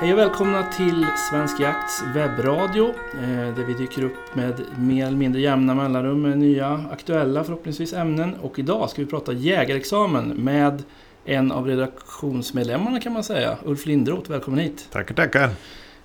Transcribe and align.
Hej 0.00 0.12
och 0.12 0.18
välkomna 0.18 0.62
till 0.62 1.06
Svensk 1.30 1.60
Jakts 1.60 2.02
webbradio 2.14 2.88
eh, 3.22 3.54
där 3.54 3.64
vi 3.64 3.74
dyker 3.74 4.04
upp 4.04 4.34
med 4.34 4.60
mer 4.78 5.06
eller 5.06 5.16
mindre 5.16 5.40
jämna 5.40 5.74
mellanrum 5.74 6.22
med 6.22 6.38
nya 6.38 6.84
aktuella 6.92 7.44
förhoppningsvis 7.44 7.92
ämnen. 7.92 8.34
Och 8.34 8.58
idag 8.58 8.90
ska 8.90 9.02
vi 9.02 9.08
prata 9.08 9.32
jägarexamen 9.32 10.28
med 10.28 10.82
en 11.24 11.52
av 11.52 11.66
redaktionsmedlemmarna 11.66 13.00
kan 13.00 13.12
man 13.12 13.24
säga, 13.24 13.58
Ulf 13.64 13.86
Lindroth. 13.86 14.30
Välkommen 14.30 14.60
hit! 14.60 14.88
Tackar, 14.90 15.14
tackar! 15.14 15.50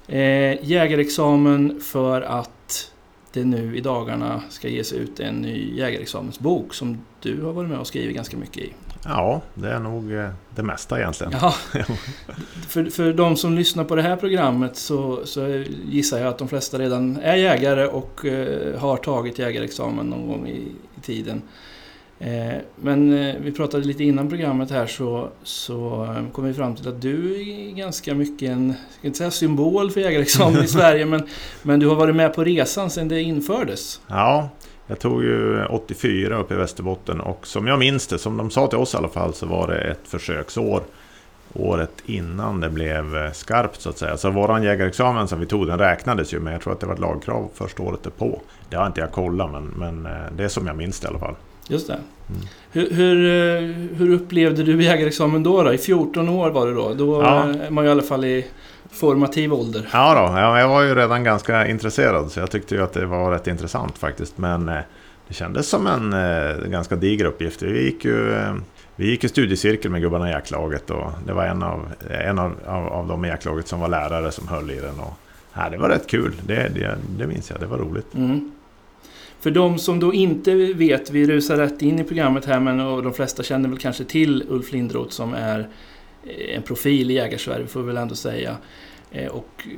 Eh, 0.08 0.66
jägarexamen 0.66 1.82
för 1.82 2.22
att 2.22 2.92
det 3.34 3.44
nu 3.44 3.78
i 3.78 3.82
dagarna 3.82 4.42
ska 4.50 4.70
ges 4.70 4.94
ut 4.94 5.20
en 5.20 5.36
ny 5.36 5.76
jägarexamensbok 5.76 6.74
som 6.74 7.06
du 7.22 7.42
har 7.42 7.54
varit 7.54 7.70
med 7.70 7.80
och 7.80 7.88
skrivit 7.88 8.16
ganska 8.16 8.38
mycket 8.38 8.64
i. 8.64 8.74
Ja, 9.06 9.42
det 9.54 9.70
är 9.70 9.80
nog 9.80 10.14
eh, 10.14 10.30
det 10.56 10.64
mesta 10.64 11.00
egentligen. 11.00 11.34
Ja. 11.42 11.56
för, 12.68 12.86
för 12.86 13.14
de 13.14 13.36
som 13.36 13.56
lyssnar 13.56 13.84
på 13.84 13.96
det 13.96 14.02
här 14.02 14.16
programmet 14.16 14.76
så, 14.76 15.26
så 15.26 15.64
gissar 15.86 16.20
jag 16.20 16.28
att 16.28 16.38
de 16.38 16.48
flesta 16.48 16.80
redan 16.80 17.18
är 17.18 17.36
jägare 17.36 17.88
och 17.88 18.26
eh, 18.26 18.80
har 18.80 18.98
tagit 18.98 19.40
jägarexamen 19.40 20.06
någon 20.06 20.28
gång 20.28 20.48
i, 20.48 20.72
i 20.98 21.02
tiden. 21.02 21.42
Eh, 22.20 22.56
men 22.76 23.14
eh, 23.14 23.36
vi 23.42 23.52
pratade 23.52 23.84
lite 23.84 24.04
innan 24.04 24.30
programmet 24.30 24.72
här 24.72 24.88
så, 24.88 25.30
så 25.44 26.08
kom 26.34 26.46
vi 26.46 26.54
fram 26.54 26.76
till 26.76 26.88
att 26.88 27.02
du 27.02 27.42
är 27.42 27.72
ganska 27.72 28.14
mycket 28.14 28.50
en, 28.50 28.68
jag 28.68 28.98
ska 28.98 29.08
inte 29.08 29.18
säga 29.18 29.32
symbol 29.32 29.92
för 29.92 30.02
jägarexamen 30.02 30.64
i 30.64 30.68
Sverige, 30.78 31.06
men, 31.06 31.28
men 31.64 31.80
du 31.80 31.88
har 31.88 31.96
varit 31.96 32.16
med 32.16 32.34
på 32.34 32.44
resan 32.44 32.90
sedan 32.90 33.08
det 33.08 33.22
infördes. 33.22 34.02
Ja, 34.08 34.50
jag 34.88 35.00
tog 35.00 35.24
ju 35.24 35.66
84 35.66 36.38
upp 36.38 36.52
i 36.52 36.56
Västerbotten 36.56 37.22
och 37.22 37.48
som 37.48 37.68
jag 37.68 37.80
minns 37.80 38.08
det, 38.08 38.18
som 38.18 38.38
de 38.38 38.50
sa 38.50 38.68
till 38.68 38.78
oss 38.78 38.94
i 38.94 38.98
alla 38.98 39.08
fall, 39.08 39.34
så 39.34 39.46
var 39.46 39.68
det 39.68 39.78
ett 39.78 40.08
försöksår 40.08 40.84
året 41.54 41.92
innan 42.06 42.60
det 42.60 42.70
blev 42.70 43.34
skarpt 43.34 43.82
så 43.82 43.90
att 43.90 43.98
säga. 43.98 44.18
Så 44.18 44.30
våran 44.30 44.64
jägarexamen 44.64 45.28
som 45.28 45.40
vi 45.40 45.46
tog, 45.46 45.68
den 45.68 45.80
räknades 45.80 46.34
ju, 46.34 46.40
men 46.40 46.54
jag 46.54 46.62
tror 46.62 46.74
att 46.74 46.80
det 46.80 46.86
var 46.86 46.94
ett 46.94 47.00
lagkrav 47.00 47.50
första 47.54 47.84
året 47.84 48.18
på. 48.18 48.42
Det 48.70 48.76
har 48.76 48.88
inte 48.88 49.02
jag 49.02 49.12
kollat, 49.12 49.52
men, 49.52 49.64
men 49.66 50.08
det 50.38 50.44
är 50.44 50.48
som 50.48 50.68
jag 50.68 50.78
minns 50.78 51.00
det 51.00 51.06
i 51.06 51.10
alla 51.10 51.20
fall. 51.20 51.36
Just 51.68 51.88
det. 51.88 52.00
Mm. 52.30 52.42
Hur, 52.72 52.92
hur, 52.92 53.26
eh, 53.26 53.98
hur, 53.98 54.14
upplevde 54.14 54.64
du 54.64 54.84
jägarexamen 54.84 55.44
då, 55.44 55.64
då? 55.64 55.74
I 55.74 55.78
14 55.78 56.30
år 56.30 56.50
var 56.50 56.68
det 56.68 56.74
då? 56.74 56.94
Då 56.94 57.22
ja. 57.22 57.44
är 57.44 57.70
man 57.70 57.84
ju 57.84 57.88
i 57.88 57.92
alla 57.92 58.02
fall 58.02 58.26
i 58.26 58.46
formativ 58.96 59.54
ålder. 59.54 59.90
Ja, 59.94 60.14
då, 60.14 60.40
ja, 60.40 60.60
jag 60.60 60.68
var 60.68 60.82
ju 60.82 60.96
redan 60.96 61.24
ganska 61.24 61.68
intresserad 61.68 62.32
så 62.32 62.40
jag 62.40 62.52
tyckte 62.52 62.76
ju 62.76 62.84
att 62.84 62.94
det 62.94 63.06
var 63.06 63.32
rätt 63.32 63.48
intressant 63.48 63.98
faktiskt. 63.98 64.38
Men 64.38 64.70
eh, 64.70 64.80
det 65.28 65.34
kändes 65.34 65.70
som 65.70 65.88
en 65.88 66.14
eh, 66.14 66.68
ganska 66.68 66.96
diger 66.96 67.26
uppgift. 67.26 67.62
Vi 67.62 67.84
gick 67.84 68.06
ju 68.06 68.34
eh, 68.34 68.56
vi 68.96 69.10
gick 69.10 69.24
i 69.24 69.30
studiecirkel 69.30 69.92
med 69.92 70.02
gubbarna 70.02 70.30
i 70.30 70.32
jaktlaget 70.32 70.90
och 70.90 71.12
det 71.26 71.34
var 71.34 71.46
en 71.46 71.64
av, 71.64 71.94
en 72.10 72.40
av, 72.40 72.54
av, 72.66 72.88
av 72.88 73.08
dem 73.08 73.26
i 73.26 73.28
jaktlaget 73.28 73.68
som 73.68 73.80
var 73.80 73.88
lärare 73.88 74.32
som 74.32 74.48
höll 74.48 74.72
i 74.72 74.76
den. 74.76 75.00
Och, 75.00 75.14
ja, 75.54 75.70
det 75.70 75.78
var 75.78 75.90
rätt 75.90 76.08
kul, 76.08 76.34
det, 76.48 76.72
det, 76.76 76.98
det 77.18 77.28
minns 77.28 77.50
jag, 77.50 77.60
det 77.60 77.66
var 77.66 77.78
roligt. 77.78 78.14
Mm. 78.14 78.52
För 79.40 79.52
de 79.52 79.80
som 79.80 80.00
då 80.00 80.14
inte 80.14 80.56
vet, 80.56 81.12
vi 81.12 81.28
rusar 81.28 81.58
rätt 81.58 81.82
in 81.82 82.00
i 82.00 82.04
programmet 82.04 82.46
här 82.46 82.60
men 82.60 82.80
och 82.80 83.04
de 83.04 83.14
flesta 83.14 83.44
känner 83.44 83.70
väl 83.70 83.78
kanske 83.78 84.04
till 84.04 84.44
Ulf 84.50 84.72
Lindroth 84.72 85.10
som 85.10 85.34
är 85.34 85.68
en 86.56 86.62
profil 86.62 87.12
i 87.12 87.14
Jägarsverige 87.14 87.68
får 87.68 87.80
vi 87.80 87.88
väl 87.88 87.98
ändå 87.98 88.16
säga. 88.16 88.58
Eh, 89.12 89.28
och 89.28 89.50
eh, 89.66 89.72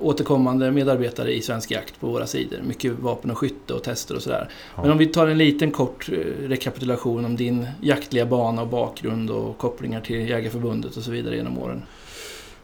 återkommande 0.00 0.70
medarbetare 0.70 1.32
i 1.32 1.42
Svensk 1.42 1.70
Jakt 1.70 2.00
på 2.00 2.06
våra 2.06 2.26
sidor. 2.26 2.58
Mycket 2.62 2.92
vapen 2.92 3.30
och 3.30 3.38
skytte 3.38 3.74
och 3.74 3.82
tester 3.82 4.16
och 4.16 4.22
sådär. 4.22 4.48
Ja. 4.76 4.82
Men 4.82 4.90
om 4.90 4.98
vi 4.98 5.06
tar 5.06 5.26
en 5.26 5.38
liten 5.38 5.70
kort 5.70 6.08
rekapitulation 6.40 7.24
om 7.24 7.36
din 7.36 7.66
jaktliga 7.80 8.26
bana 8.26 8.62
och 8.62 8.68
bakgrund 8.68 9.30
och 9.30 9.58
kopplingar 9.58 10.00
till 10.00 10.28
Jägarförbundet 10.28 10.96
och 10.96 11.02
så 11.02 11.10
vidare 11.10 11.36
genom 11.36 11.58
åren. 11.58 11.82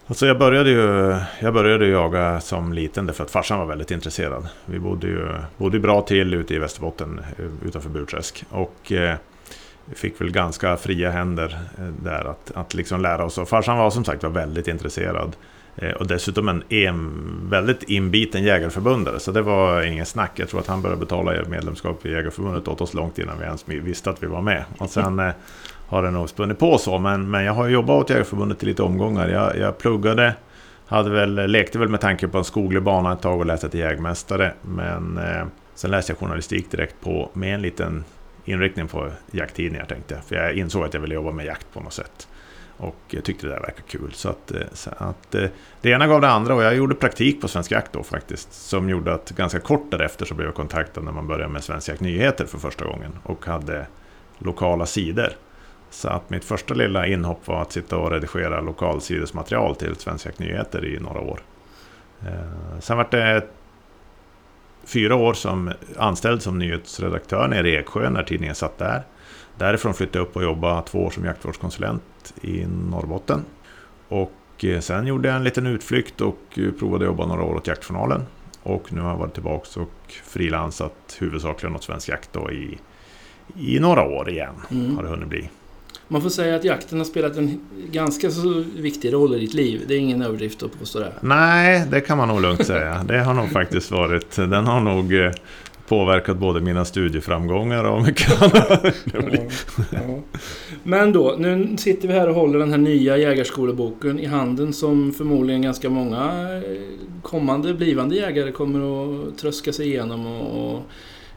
Alltså 0.07 0.27
jag, 0.27 0.39
började 0.39 0.71
ju, 0.71 1.17
jag 1.41 1.55
började 1.55 1.87
jaga 1.87 2.41
som 2.41 2.73
liten 2.73 3.07
därför 3.07 3.25
att 3.25 3.31
farsan 3.31 3.59
var 3.59 3.67
väldigt 3.67 3.91
intresserad. 3.91 4.49
Vi 4.67 4.79
bodde 4.79 5.07
ju 5.07 5.29
bodde 5.57 5.81
bra 5.81 6.03
till 6.03 6.35
ute 6.35 6.55
i 6.55 6.59
Västerbotten 6.59 7.21
eh, 7.39 7.67
utanför 7.67 7.91
Burträsk. 7.91 8.45
Och 8.51 8.93
eh, 8.93 9.17
fick 9.95 10.21
väl 10.21 10.31
ganska 10.31 10.77
fria 10.77 11.11
händer 11.11 11.59
eh, 11.79 11.85
där 11.85 12.25
att, 12.25 12.53
att 12.55 12.75
liksom 12.75 13.01
lära 13.01 13.25
oss. 13.25 13.39
Och 13.39 13.49
farsan 13.49 13.79
var 13.79 13.91
som 13.91 14.05
sagt 14.05 14.23
var 14.23 14.31
väldigt 14.31 14.69
intresserad. 14.69 15.37
Eh, 15.77 15.91
och 15.93 16.07
dessutom 16.07 16.49
en, 16.49 16.63
en 16.69 17.11
väldigt 17.51 17.83
inbiten 17.83 18.43
jägarförbundare. 18.43 19.21
Så 19.21 19.33
det 19.33 19.43
var 19.43 19.83
ingen 19.83 20.07
snack. 20.07 20.33
Jag 20.35 20.49
tror 20.49 20.61
att 20.61 20.67
han 20.67 20.83
började 20.83 21.01
betala 21.01 21.33
medlemskap 21.49 22.07
i 22.07 22.13
Jägarförbundet 22.13 22.69
åt 22.69 22.81
oss 22.81 22.95
långt 22.95 23.19
innan 23.19 23.39
vi 23.39 23.45
ens 23.45 23.69
visste 23.69 24.11
att 24.11 24.23
vi 24.23 24.27
var 24.27 24.43
med. 24.43 24.65
Och 24.79 24.91
sen 24.91 25.19
eh, 25.19 25.33
har 25.89 26.03
det 26.03 26.11
nog 26.11 26.29
spunnit 26.29 26.59
på 26.59 26.79
så. 26.79 26.99
Men, 26.99 27.31
men 27.31 27.45
jag 27.45 27.53
har 27.53 27.69
jobbat 27.69 28.05
åt 28.05 28.11
Jägarförbundet 28.11 28.63
i 28.63 28.67
lite 28.67 28.83
omgångar. 28.83 29.29
Jag, 29.29 29.59
jag 29.59 29.79
pluggade, 29.79 30.35
hade 30.87 31.11
väl, 31.11 31.51
lekte 31.51 31.79
väl 31.79 31.89
med 31.89 32.01
tanke 32.01 32.29
på 32.29 32.39
en 32.39 32.45
skoglig 32.45 32.83
bana 32.83 33.13
ett 33.13 33.21
tag 33.21 33.41
och 33.41 33.47
läste 33.47 33.69
till 33.69 33.81
jägmästare. 33.81 34.53
Men 34.63 35.19
eh, 35.19 35.47
sen 35.75 35.91
läste 35.91 36.13
jag 36.13 36.19
journalistik 36.19 36.71
direkt 36.71 37.01
på 37.01 37.31
med 37.33 37.55
en 37.55 37.63
liten 37.63 38.05
inriktning 38.45 38.89
på 38.89 39.11
jakttidningar 39.31 39.85
tänkte 39.85 40.15
jag. 40.15 40.25
För 40.25 40.37
jag 40.37 40.55
insåg 40.55 40.85
att 40.85 40.95
jag 40.95 41.01
ville 41.01 41.15
jobba 41.15 41.33
med 41.33 41.47
jakt 41.47 41.67
på 41.73 41.81
något 41.81 41.93
sätt. 41.93 42.29
Och 42.77 42.97
jag 43.09 43.25
tyckte 43.25 43.47
det 43.47 43.53
där 43.53 43.61
verkade 43.61 43.89
kul. 43.89 44.13
Så 44.13 44.29
att, 44.29 44.51
eh, 44.51 44.61
så 44.73 44.91
att 44.97 45.35
eh, 45.35 45.49
det 45.81 45.91
ena 45.91 46.07
gav 46.07 46.21
det 46.21 46.29
andra 46.29 46.55
och 46.55 46.63
jag 46.63 46.77
gjorde 46.77 46.95
praktik 46.95 47.41
på 47.41 47.49
Svensk 47.49 47.71
Jakt 47.71 47.93
då 47.93 48.03
faktiskt. 48.03 48.53
Som 48.53 48.89
gjorde 48.89 49.15
att 49.15 49.31
ganska 49.31 49.61
kort 49.61 49.91
därefter 49.91 50.25
så 50.25 50.35
blev 50.35 50.49
jag 50.49 50.55
kontaktad 50.55 51.01
när 51.01 51.13
man 51.13 51.27
började 51.27 51.53
med 51.53 51.65
Svensk 51.65 51.89
Jakt 51.89 52.01
Nyheter 52.01 52.47
för 52.47 52.59
första 52.59 52.85
gången. 52.85 53.13
Och 53.23 53.47
hade 53.47 53.87
lokala 54.39 54.87
sidor. 54.87 55.29
Så 55.91 56.09
att 56.09 56.31
mitt 56.31 56.45
första 56.45 56.75
lilla 56.75 57.07
inhopp 57.07 57.47
var 57.47 57.63
att 57.63 57.73
sitta 57.73 57.97
och 57.97 58.11
redigera 58.11 58.61
lokalsidesmaterial 58.61 59.77
till 59.77 59.97
Svensk 59.97 60.27
Jakt 60.27 60.39
Nyheter 60.39 60.85
i 60.85 61.01
några 61.01 61.21
år. 61.21 61.41
Eh, 62.27 62.79
sen 62.81 62.97
var 62.97 63.09
det 63.11 63.49
fyra 64.85 65.15
år 65.15 65.35
som 65.35 65.73
anställd 65.97 66.43
som 66.43 66.59
nyhetsredaktör 66.59 67.49
nere 67.49 67.71
i 67.71 67.77
Eksjö 67.77 68.11
när 68.11 68.23
tidningen 68.23 68.55
satt 68.55 68.79
där. 68.79 69.03
Därifrån 69.59 69.95
flyttade 69.95 70.19
jag 70.19 70.27
upp 70.27 70.37
och 70.37 70.43
jobbade 70.43 70.83
två 70.87 71.05
år 71.05 71.11
som 71.11 71.25
jaktvårdskonsulent 71.25 72.35
i 72.41 72.67
Norrbotten. 72.91 73.45
Och 74.09 74.65
eh, 74.65 74.81
sen 74.81 75.07
gjorde 75.07 75.29
jag 75.29 75.37
en 75.37 75.45
liten 75.45 75.67
utflykt 75.67 76.21
och 76.21 76.41
eh, 76.57 76.73
provade 76.79 77.05
jobba 77.05 77.27
några 77.27 77.43
år 77.43 77.55
åt 77.55 77.67
Jaktjournalen. 77.67 78.23
Och 78.63 78.93
nu 78.93 79.01
har 79.01 79.11
jag 79.11 79.17
varit 79.17 79.35
tillbaka 79.35 79.81
och 79.81 80.13
frilansat 80.25 81.17
huvudsakligen 81.21 81.77
åt 81.77 81.83
Svensk 81.83 82.09
Jakt 82.09 82.33
då 82.33 82.51
i, 82.51 82.79
i 83.57 83.81
några 83.81 84.03
år 84.03 84.31
igen. 84.31 84.55
Mm. 84.71 84.97
Har 84.97 85.03
det 85.03 85.09
hunnit 85.09 85.29
bli. 85.29 85.51
Man 86.13 86.23
får 86.23 86.31
säga 86.31 86.57
att 86.57 86.65
jakten 86.65 86.99
har 86.99 87.05
spelat 87.05 87.37
en 87.37 87.61
ganska 87.91 88.31
så 88.31 88.65
viktig 88.77 89.13
roll 89.13 89.35
i 89.35 89.39
ditt 89.39 89.55
liv. 89.55 89.85
Det 89.89 89.95
är 89.95 89.99
ingen 89.99 90.23
överdrift 90.23 90.63
att 90.63 90.79
påstå 90.79 90.99
det. 90.99 91.13
Nej, 91.21 91.87
det 91.91 92.01
kan 92.01 92.19
man 92.19 92.29
nog 92.29 92.41
lugnt 92.41 92.67
säga. 92.67 93.05
Det 93.09 93.19
har 93.19 93.35
nog 93.35 93.51
faktiskt 93.51 93.91
varit... 93.91 94.37
Den 94.37 94.67
har 94.67 94.81
nog 94.81 95.15
eh, 95.15 95.33
påverkat 95.89 96.37
både 96.37 96.61
mina 96.61 96.85
studieframgångar 96.85 97.85
och 97.85 98.03
mycket 98.03 98.43
annat. 98.43 98.95
Ja, 99.13 99.21
ja. 99.91 100.21
Men 100.83 101.13
då, 101.13 101.37
nu 101.39 101.77
sitter 101.77 102.09
vi 102.09 102.15
här 102.15 102.29
och 102.29 102.35
håller 102.35 102.59
den 102.59 102.71
här 102.71 102.79
nya 102.79 103.17
jägarskoleboken 103.17 104.19
i 104.19 104.27
handen 104.27 104.73
som 104.73 105.13
förmodligen 105.13 105.63
ganska 105.63 105.91
många 105.91 106.25
eh, 106.55 106.63
kommande 107.23 107.75
blivande 107.75 108.17
jägare 108.17 108.53
kommer 108.53 108.81
att 108.81 109.39
tröska 109.39 109.73
sig 109.73 109.87
igenom 109.87 110.27
och 110.27 110.83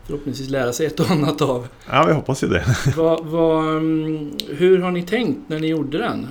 förhoppningsvis 0.08 0.50
lära 0.50 0.74
sig 0.74 0.86
ett 0.86 1.00
och 1.00 1.12
annat 1.12 1.42
av. 1.42 1.68
Ja, 1.92 2.04
vi 2.08 2.14
hoppas 2.14 2.44
ju 2.44 2.48
det. 2.48 2.64
Vad, 2.98 3.26
vad, 3.26 3.78
mm, 3.78 4.32
hur 4.50 4.80
har 4.80 4.92
ni 4.92 5.04
tänkt 5.04 5.40
när 5.48 5.60
ni 5.60 5.68
gjorde 5.68 5.98
den? 5.98 6.28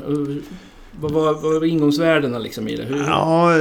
Vad 1.01 1.13
var, 1.13 1.35
vad 1.35 1.43
var 1.43 1.65
ingångsvärdena 1.65 2.39
liksom 2.39 2.69
i 2.69 2.77
det? 2.77 2.85
Hur? 2.85 2.99
Ja, 2.99 3.53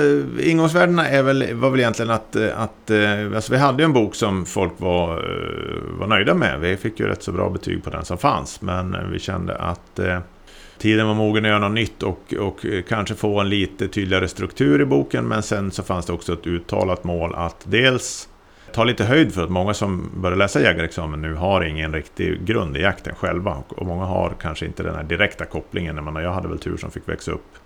ingångsvärdena 0.44 1.08
är 1.08 1.24
väl, 1.24 1.54
var 1.54 1.70
väl 1.70 1.80
egentligen 1.80 2.12
att, 2.12 2.36
att 2.36 2.90
eh, 2.90 3.36
alltså 3.36 3.52
vi 3.52 3.58
hade 3.58 3.84
ju 3.84 3.86
en 3.86 3.94
bok 3.94 4.16
som 4.16 4.46
folk 4.46 4.74
var, 4.78 5.18
eh, 5.18 6.00
var 6.00 6.08
nöjda 6.08 6.34
med. 6.34 6.60
Vi 6.60 6.78
fick 6.78 7.00
ju 7.00 7.08
rätt 7.08 7.24
så 7.24 7.32
bra 7.32 7.50
betyg 7.50 7.84
på 7.84 7.90
den 7.90 8.06
som 8.06 8.18
fanns. 8.18 8.62
Men 8.62 9.12
vi 9.12 9.20
kände 9.20 9.56
att 9.56 10.00
eh, 10.00 10.20
tiden 10.78 11.08
var 11.08 11.14
mogen 11.14 11.46
att 11.46 11.50
göra 11.50 11.60
något 11.60 11.72
nytt 11.72 12.04
och, 12.04 12.34
och 12.40 12.66
kanske 12.88 13.16
få 13.16 13.40
en 13.40 13.50
lite 13.50 13.88
tydligare 13.88 14.28
struktur 14.28 14.82
i 14.82 14.86
boken. 14.86 15.28
Men 15.28 15.44
sen 15.44 15.72
så 15.72 15.84
fanns 15.84 16.06
det 16.06 16.14
också 16.14 16.34
ett 16.34 16.48
uttalat 16.48 17.04
mål 17.04 17.36
att 17.36 17.64
dels 17.64 18.28
ta 18.74 18.84
lite 18.84 19.04
höjd 19.04 19.34
för 19.34 19.44
att 19.44 19.50
många 19.50 19.74
som 19.74 20.10
börjar 20.16 20.38
läsa 20.38 20.62
jägarexamen 20.62 21.22
nu 21.22 21.34
har 21.34 21.62
ingen 21.62 21.94
riktig 21.94 22.46
grund 22.46 22.78
i 22.78 22.82
jakten 22.82 23.16
själva. 23.16 23.64
Och 23.68 23.86
många 23.86 24.06
har 24.06 24.34
kanske 24.42 24.66
inte 24.66 24.84
den 24.84 24.96
här 24.96 25.04
direkta 25.04 25.46
kopplingen. 25.46 26.16
Jag 26.16 26.34
hade 26.34 26.48
väl 26.48 26.60
tur 26.60 26.78
som 26.78 26.92
fick 26.92 27.10
växa 27.10 27.32
upp 27.32 27.58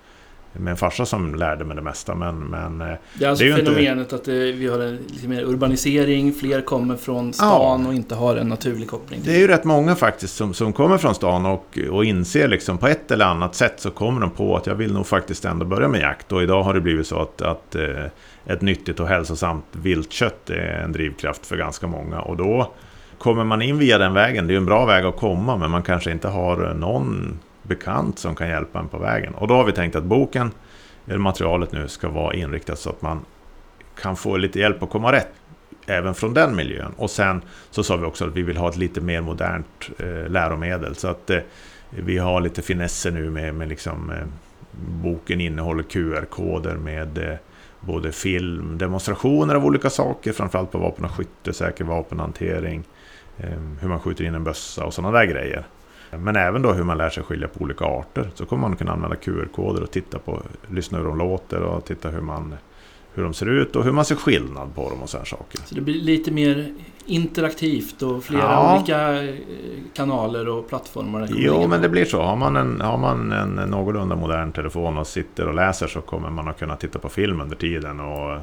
med 0.58 0.72
en 0.72 0.78
farsa 0.78 1.06
som 1.06 1.36
lärde 1.36 1.66
mig 1.66 1.76
det 1.76 1.82
mesta. 1.82 2.16
Men, 2.16 2.40
men 2.40 2.82
eh, 2.82 2.88
det 3.14 3.26
är 3.26 3.30
alltså 3.30 3.46
det 3.46 3.52
är 3.52 3.56
fenomenet 3.56 4.04
inte... 4.04 4.16
att 4.16 4.24
det, 4.24 4.52
vi 4.52 4.68
har 4.68 4.80
en 4.80 4.98
lite 5.08 5.28
mer 5.28 5.44
urbanisering, 5.44 6.34
fler 6.34 6.62
kommer 6.62 6.96
från 6.96 7.34
stan 7.34 7.82
ja. 7.82 7.88
och 7.88 7.94
inte 7.94 8.16
har 8.16 8.36
en 8.36 8.50
naturlig 8.50 8.90
koppling. 8.90 9.22
Det 9.24 9.36
är 9.36 9.40
ju 9.40 9.48
rätt 9.48 9.64
många 9.64 9.96
faktiskt 9.96 10.36
som, 10.36 10.54
som 10.54 10.74
kommer 10.74 10.98
från 10.98 11.16
stan 11.16 11.46
och, 11.46 11.80
och 11.92 12.06
inser 12.06 12.48
liksom 12.48 12.78
på 12.78 12.88
ett 12.88 13.12
eller 13.12 13.26
annat 13.26 13.56
sätt 13.56 13.80
så 13.80 13.92
kommer 13.92 14.22
de 14.22 14.32
på 14.32 14.58
att 14.58 14.68
jag 14.68 14.76
vill 14.76 14.94
nog 14.94 15.08
faktiskt 15.08 15.46
ändå 15.46 15.66
börja 15.66 15.88
med 15.88 16.02
jakt. 16.02 16.32
Och 16.32 16.44
idag 16.44 16.64
har 16.64 16.74
det 16.74 16.82
blivit 16.82 17.08
så 17.08 17.22
att, 17.22 17.42
att 17.42 17.76
eh, 17.76 18.06
ett 18.46 18.62
nyttigt 18.62 19.00
och 19.00 19.08
hälsosamt 19.08 19.66
viltkött 19.72 20.50
är 20.50 20.82
en 20.84 20.92
drivkraft 20.92 21.46
för 21.46 21.58
ganska 21.58 21.88
många. 21.88 22.22
Och 22.22 22.38
då 22.38 22.72
kommer 23.18 23.44
man 23.44 23.62
in 23.62 23.78
via 23.78 23.98
den 23.98 24.14
vägen, 24.14 24.48
det 24.48 24.54
är 24.54 24.58
en 24.58 24.66
bra 24.66 24.86
väg 24.86 25.06
att 25.06 25.18
komma, 25.18 25.58
men 25.58 25.72
man 25.72 25.84
kanske 25.84 26.12
inte 26.12 26.28
har 26.28 26.74
någon 26.74 27.40
bekant 27.68 28.20
som 28.20 28.36
kan 28.36 28.48
hjälpa 28.48 28.80
en 28.80 28.88
på 28.88 28.98
vägen. 28.98 29.34
Och 29.34 29.48
då 29.48 29.54
har 29.54 29.64
vi 29.64 29.72
tänkt 29.72 29.96
att 29.96 30.04
boken 30.04 30.52
eller 31.08 31.18
materialet 31.18 31.72
nu 31.72 31.88
ska 31.88 32.10
vara 32.10 32.34
inriktat 32.34 32.80
så 32.80 32.90
att 32.90 33.02
man 33.02 33.26
kan 34.02 34.16
få 34.16 34.38
lite 34.38 34.60
hjälp 34.60 34.84
att 34.84 34.90
komma 34.90 35.12
rätt 35.12 35.32
även 35.86 36.14
från 36.14 36.34
den 36.34 36.56
miljön. 36.56 36.94
Och 36.98 37.10
sen 37.10 37.42
så 37.72 37.84
sa 37.84 37.96
vi 37.96 38.06
också 38.06 38.26
att 38.26 38.36
vi 38.36 38.42
vill 38.42 38.58
ha 38.58 38.70
ett 38.70 38.78
lite 38.78 39.02
mer 39.02 39.22
modernt 39.22 39.90
eh, 40.00 40.30
läromedel. 40.30 40.96
Så 40.96 41.08
att 41.08 41.30
eh, 41.30 41.40
vi 41.90 42.18
har 42.18 42.42
lite 42.42 42.62
finesser 42.62 43.12
nu 43.12 43.30
med, 43.30 43.56
med 43.56 43.70
liksom, 43.70 44.10
eh, 44.10 44.26
boken 45.04 45.42
innehåller 45.42 45.84
QR-koder 45.84 46.76
med 46.76 47.18
eh, 47.18 47.36
både 47.80 48.12
film, 48.12 48.78
demonstrationer 48.78 49.56
av 49.56 49.66
olika 49.66 49.90
saker, 49.90 50.34
framförallt 50.34 50.72
på 50.72 50.78
vapen 50.78 51.06
och 51.06 51.12
skytte, 51.12 51.54
säker 51.54 51.84
vapenhantering, 51.84 52.84
eh, 53.38 53.60
hur 53.82 53.88
man 53.88 54.00
skjuter 54.00 54.24
in 54.24 54.36
en 54.36 54.44
bössa 54.44 54.86
och 54.86 54.94
sådana 54.94 55.20
där 55.20 55.26
grejer. 55.26 55.66
Men 56.12 56.36
även 56.36 56.62
då 56.62 56.74
hur 56.74 56.84
man 56.84 56.98
lär 56.98 57.10
sig 57.10 57.24
skilja 57.24 57.48
på 57.48 57.64
olika 57.64 57.86
arter. 57.86 58.30
Så 58.34 58.46
kommer 58.46 58.68
man 58.68 58.78
kunna 58.78 58.92
använda 58.92 59.16
QR-koder 59.16 59.84
och 59.84 59.92
titta 59.92 60.20
på, 60.20 60.42
lyssna 60.72 60.98
hur 60.98 61.06
de 61.06 61.18
låter 61.18 61.62
och 61.62 61.86
titta 61.86 62.10
hur 62.10 62.22
man 62.22 62.56
hur 63.16 63.24
de 63.24 63.34
ser 63.34 63.50
ut 63.50 63.76
och 63.76 63.84
hur 63.84 63.92
man 63.92 64.06
ser 64.06 64.16
skillnad 64.16 64.76
på 64.76 64.90
dem 64.90 65.02
och 65.02 65.10
sådana 65.10 65.26
saker. 65.26 65.60
Så 65.66 65.76
det 65.76 65.82
blir 65.82 66.02
lite 66.02 66.32
mer 66.32 66.74
interaktivt 67.06 68.02
och 68.02 68.24
flera 68.24 68.42
ja. 68.42 68.76
olika 68.76 69.24
eh, 69.24 69.36
kanaler 69.94 70.48
och 70.48 70.70
plattformar? 70.70 71.28
Jo, 71.30 71.68
men 71.68 71.82
det 71.82 71.90
blir 71.90 72.06
så. 72.06 72.22
Har 72.22 72.36
man, 72.36 72.56
en, 72.56 72.82
har 72.82 72.98
man 72.98 73.32
en 73.32 73.56
någorlunda 73.56 74.16
modern 74.16 74.52
telefon 74.52 74.98
och 74.98 75.08
sitter 75.08 75.48
och 75.48 75.54
läser 75.54 75.88
så 75.88 76.02
kommer 76.02 76.30
man 76.30 76.48
att 76.48 76.60
kunna 76.60 76.76
titta 76.76 77.00
på 77.00 77.10
film 77.10 77.42
under 77.42 77.56
tiden. 77.56 78.00
Och 78.00 78.40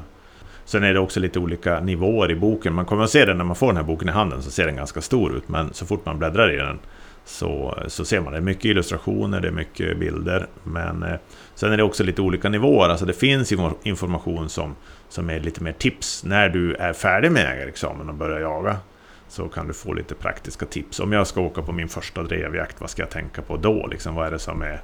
Sen 0.73 0.83
är 0.83 0.93
det 0.93 0.99
också 0.99 1.19
lite 1.19 1.39
olika 1.39 1.79
nivåer 1.79 2.31
i 2.31 2.35
boken. 2.35 2.73
Man 2.73 2.85
kommer 2.85 3.03
att 3.03 3.09
se 3.09 3.25
det 3.25 3.33
när 3.33 3.43
man 3.43 3.55
får 3.55 3.67
den 3.67 3.75
här 3.75 3.83
boken 3.83 4.09
i 4.09 4.11
handen 4.11 4.41
så 4.43 4.51
ser 4.51 4.65
den 4.65 4.75
ganska 4.75 5.01
stor 5.01 5.35
ut. 5.35 5.49
Men 5.49 5.73
så 5.73 5.85
fort 5.85 6.05
man 6.05 6.19
bläddrar 6.19 6.53
i 6.53 6.55
den 6.55 6.79
så, 7.25 7.77
så 7.87 8.05
ser 8.05 8.21
man 8.21 8.33
det. 8.33 8.39
är 8.39 8.41
mycket 8.41 8.65
illustrationer, 8.65 9.41
det 9.41 9.47
är 9.47 9.51
mycket 9.51 9.97
bilder. 9.99 10.47
Men 10.63 11.03
eh, 11.03 11.15
sen 11.55 11.71
är 11.71 11.77
det 11.77 11.83
också 11.83 12.03
lite 12.03 12.21
olika 12.21 12.49
nivåer. 12.49 12.89
Alltså 12.89 13.05
det 13.05 13.13
finns 13.13 13.53
information 13.83 14.49
som, 14.49 14.75
som 15.09 15.29
är 15.29 15.39
lite 15.39 15.63
mer 15.63 15.71
tips. 15.73 16.23
När 16.23 16.49
du 16.49 16.75
är 16.75 16.93
färdig 16.93 17.31
med 17.31 17.41
jägarexamen 17.41 18.09
och 18.09 18.15
börjar 18.15 18.39
jaga 18.39 18.77
så 19.27 19.47
kan 19.47 19.67
du 19.67 19.73
få 19.73 19.93
lite 19.93 20.15
praktiska 20.15 20.65
tips. 20.65 20.99
Om 20.99 21.11
jag 21.11 21.27
ska 21.27 21.41
åka 21.41 21.61
på 21.61 21.71
min 21.71 21.89
första 21.89 22.23
drevjakt, 22.23 22.81
vad 22.81 22.89
ska 22.89 23.01
jag 23.01 23.09
tänka 23.09 23.41
på 23.41 23.57
då? 23.57 23.87
Liksom, 23.87 24.15
vad 24.15 24.27
är 24.27 24.31
det 24.31 24.39
som 24.39 24.61
är 24.61 24.81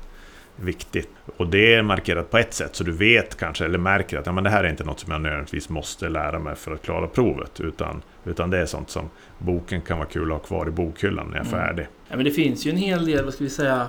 viktigt. 0.61 1.09
Och 1.37 1.47
det 1.47 1.73
är 1.73 1.81
markerat 1.81 2.31
på 2.31 2.37
ett 2.37 2.53
sätt, 2.53 2.75
så 2.75 2.83
du 2.83 2.91
vet 2.91 3.37
kanske, 3.37 3.65
eller 3.65 3.77
märker 3.77 4.17
att 4.17 4.25
ja, 4.25 4.31
men 4.31 4.43
det 4.43 4.49
här 4.49 4.63
är 4.63 4.69
inte 4.69 4.83
något 4.83 4.99
som 4.99 5.11
jag 5.11 5.21
nödvändigtvis 5.21 5.69
måste 5.69 6.09
lära 6.09 6.39
mig 6.39 6.55
för 6.55 6.71
att 6.71 6.81
klara 6.81 7.07
provet. 7.07 7.59
Utan, 7.59 8.01
utan 8.25 8.49
det 8.49 8.57
är 8.57 8.65
sånt 8.65 8.89
som 8.89 9.09
boken 9.37 9.81
kan 9.81 9.97
vara 9.97 10.07
kul 10.07 10.31
att 10.31 10.37
ha 10.37 10.45
kvar 10.45 10.67
i 10.67 10.71
bokhyllan 10.71 11.27
när 11.27 11.37
jag 11.37 11.45
är 11.45 11.53
mm. 11.53 11.65
färdig. 11.65 11.87
Ja, 12.09 12.15
men 12.15 12.25
det 12.25 12.31
finns 12.31 12.65
ju 12.65 12.71
en 12.71 12.77
hel 12.77 13.05
del, 13.05 13.25
vad 13.25 13.33
ska 13.33 13.43
vi 13.43 13.49
säga, 13.49 13.87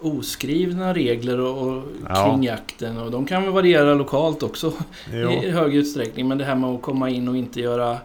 oskrivna 0.00 0.94
regler 0.94 1.40
och, 1.40 1.68
och 1.68 1.82
ja. 2.08 2.30
kring 2.30 2.42
jakten. 2.42 2.98
Och 2.98 3.10
de 3.10 3.26
kan 3.26 3.42
väl 3.42 3.52
variera 3.52 3.94
lokalt 3.94 4.42
också 4.42 4.72
jo. 5.12 5.30
i 5.44 5.50
hög 5.50 5.74
utsträckning. 5.74 6.28
Men 6.28 6.38
det 6.38 6.44
här 6.44 6.54
med 6.54 6.70
att 6.70 6.82
komma 6.82 7.10
in 7.10 7.28
och 7.28 7.36
inte 7.36 7.60
göra 7.60 7.98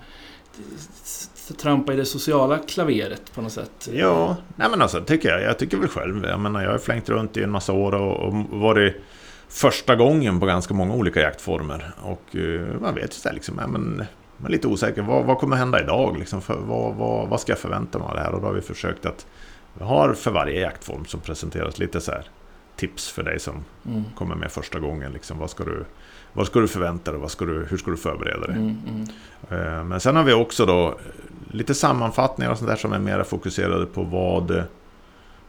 trampa 1.58 1.94
i 1.94 1.96
det 1.96 2.06
sociala 2.06 2.58
klaveret 2.58 3.34
på 3.36 3.42
något 3.42 3.52
sätt? 3.52 3.90
Ja, 3.94 4.38
nej 4.56 4.70
men 4.70 4.82
alltså 4.82 5.02
tycker 5.02 5.30
jag. 5.30 5.42
Jag 5.42 5.60
tycker 5.60 5.78
väl 5.78 5.90
själv. 5.90 6.26
Jag 6.26 6.40
menar, 6.40 6.64
jag 6.64 6.72
har 6.72 6.78
flängt 6.78 7.10
runt 7.10 7.38
i 7.38 7.44
en 7.44 7.52
massa 7.52 7.74
år 7.74 7.96
och, 7.96 8.28
och 8.28 8.34
varit 8.60 8.96
första 9.50 9.96
gången 9.96 10.40
på 10.40 10.46
ganska 10.46 10.74
många 10.74 10.94
olika 10.94 11.22
jaktformer. 11.22 11.92
Och 12.02 12.36
uh, 12.36 12.80
man 12.82 12.96
vet 12.96 13.12
ju 13.12 13.20
så 13.20 13.30
här, 13.30 13.36
liksom, 13.36 13.56
ja, 13.60 13.68
men, 13.68 14.06
man 14.38 14.48
är 14.48 14.52
lite 14.52 14.68
osäker. 14.68 15.02
Vad, 15.02 15.26
vad 15.26 15.38
kommer 15.38 15.56
hända 15.56 15.82
idag? 15.82 16.18
Liksom, 16.20 16.42
för, 16.42 16.56
vad, 16.56 16.96
vad, 16.96 17.30
vad 17.30 17.42
ska 17.42 17.52
jag 17.52 17.60
förvänta 17.60 18.00
mig 18.00 18.08
av 18.08 18.16
det 18.16 18.22
här? 18.22 18.32
Och 18.32 18.42
då 18.42 18.48
har 18.48 18.54
vi 18.54 18.62
försökt 18.62 19.06
att 19.06 19.26
vi 19.74 19.84
har 19.84 20.14
för 20.14 20.32
varje 20.32 20.60
jaktform 20.60 21.06
som 21.06 21.20
presenteras 21.20 21.80
lite 21.80 22.02
så 22.02 22.12
här 22.12 22.26
tips 22.76 23.10
för 23.10 23.24
dig 23.24 23.40
som 23.40 23.64
mm. 23.86 24.04
kommer 24.16 24.36
med 24.36 24.52
första 24.52 24.80
gången. 24.80 25.12
Liksom, 25.12 25.38
vad, 25.38 25.50
ska 25.50 25.64
du, 25.64 25.86
vad 26.34 26.48
ska 26.48 26.60
du 26.60 26.68
förvänta 26.68 27.12
dig? 27.12 27.20
Vad 27.20 27.32
ska 27.32 27.46
du, 27.46 27.66
hur 27.70 27.78
ska 27.78 27.92
du 27.92 27.98
förbereda 27.98 28.48
dig? 28.48 28.56
Mm, 28.56 28.78
mm. 28.88 29.08
Eh, 29.50 29.84
men 29.84 30.00
sen 30.00 30.16
har 30.16 30.24
vi 30.24 30.34
också 30.34 30.66
då 30.66 30.98
lite 31.52 31.76
sammanfattningar 31.76 32.52
och 32.52 32.58
sånt 32.58 32.70
där 32.70 32.76
som 32.76 32.94
är 32.94 33.00
mer 33.00 33.24
fokuserade 33.24 33.86
på 33.86 34.04
vad 34.04 34.64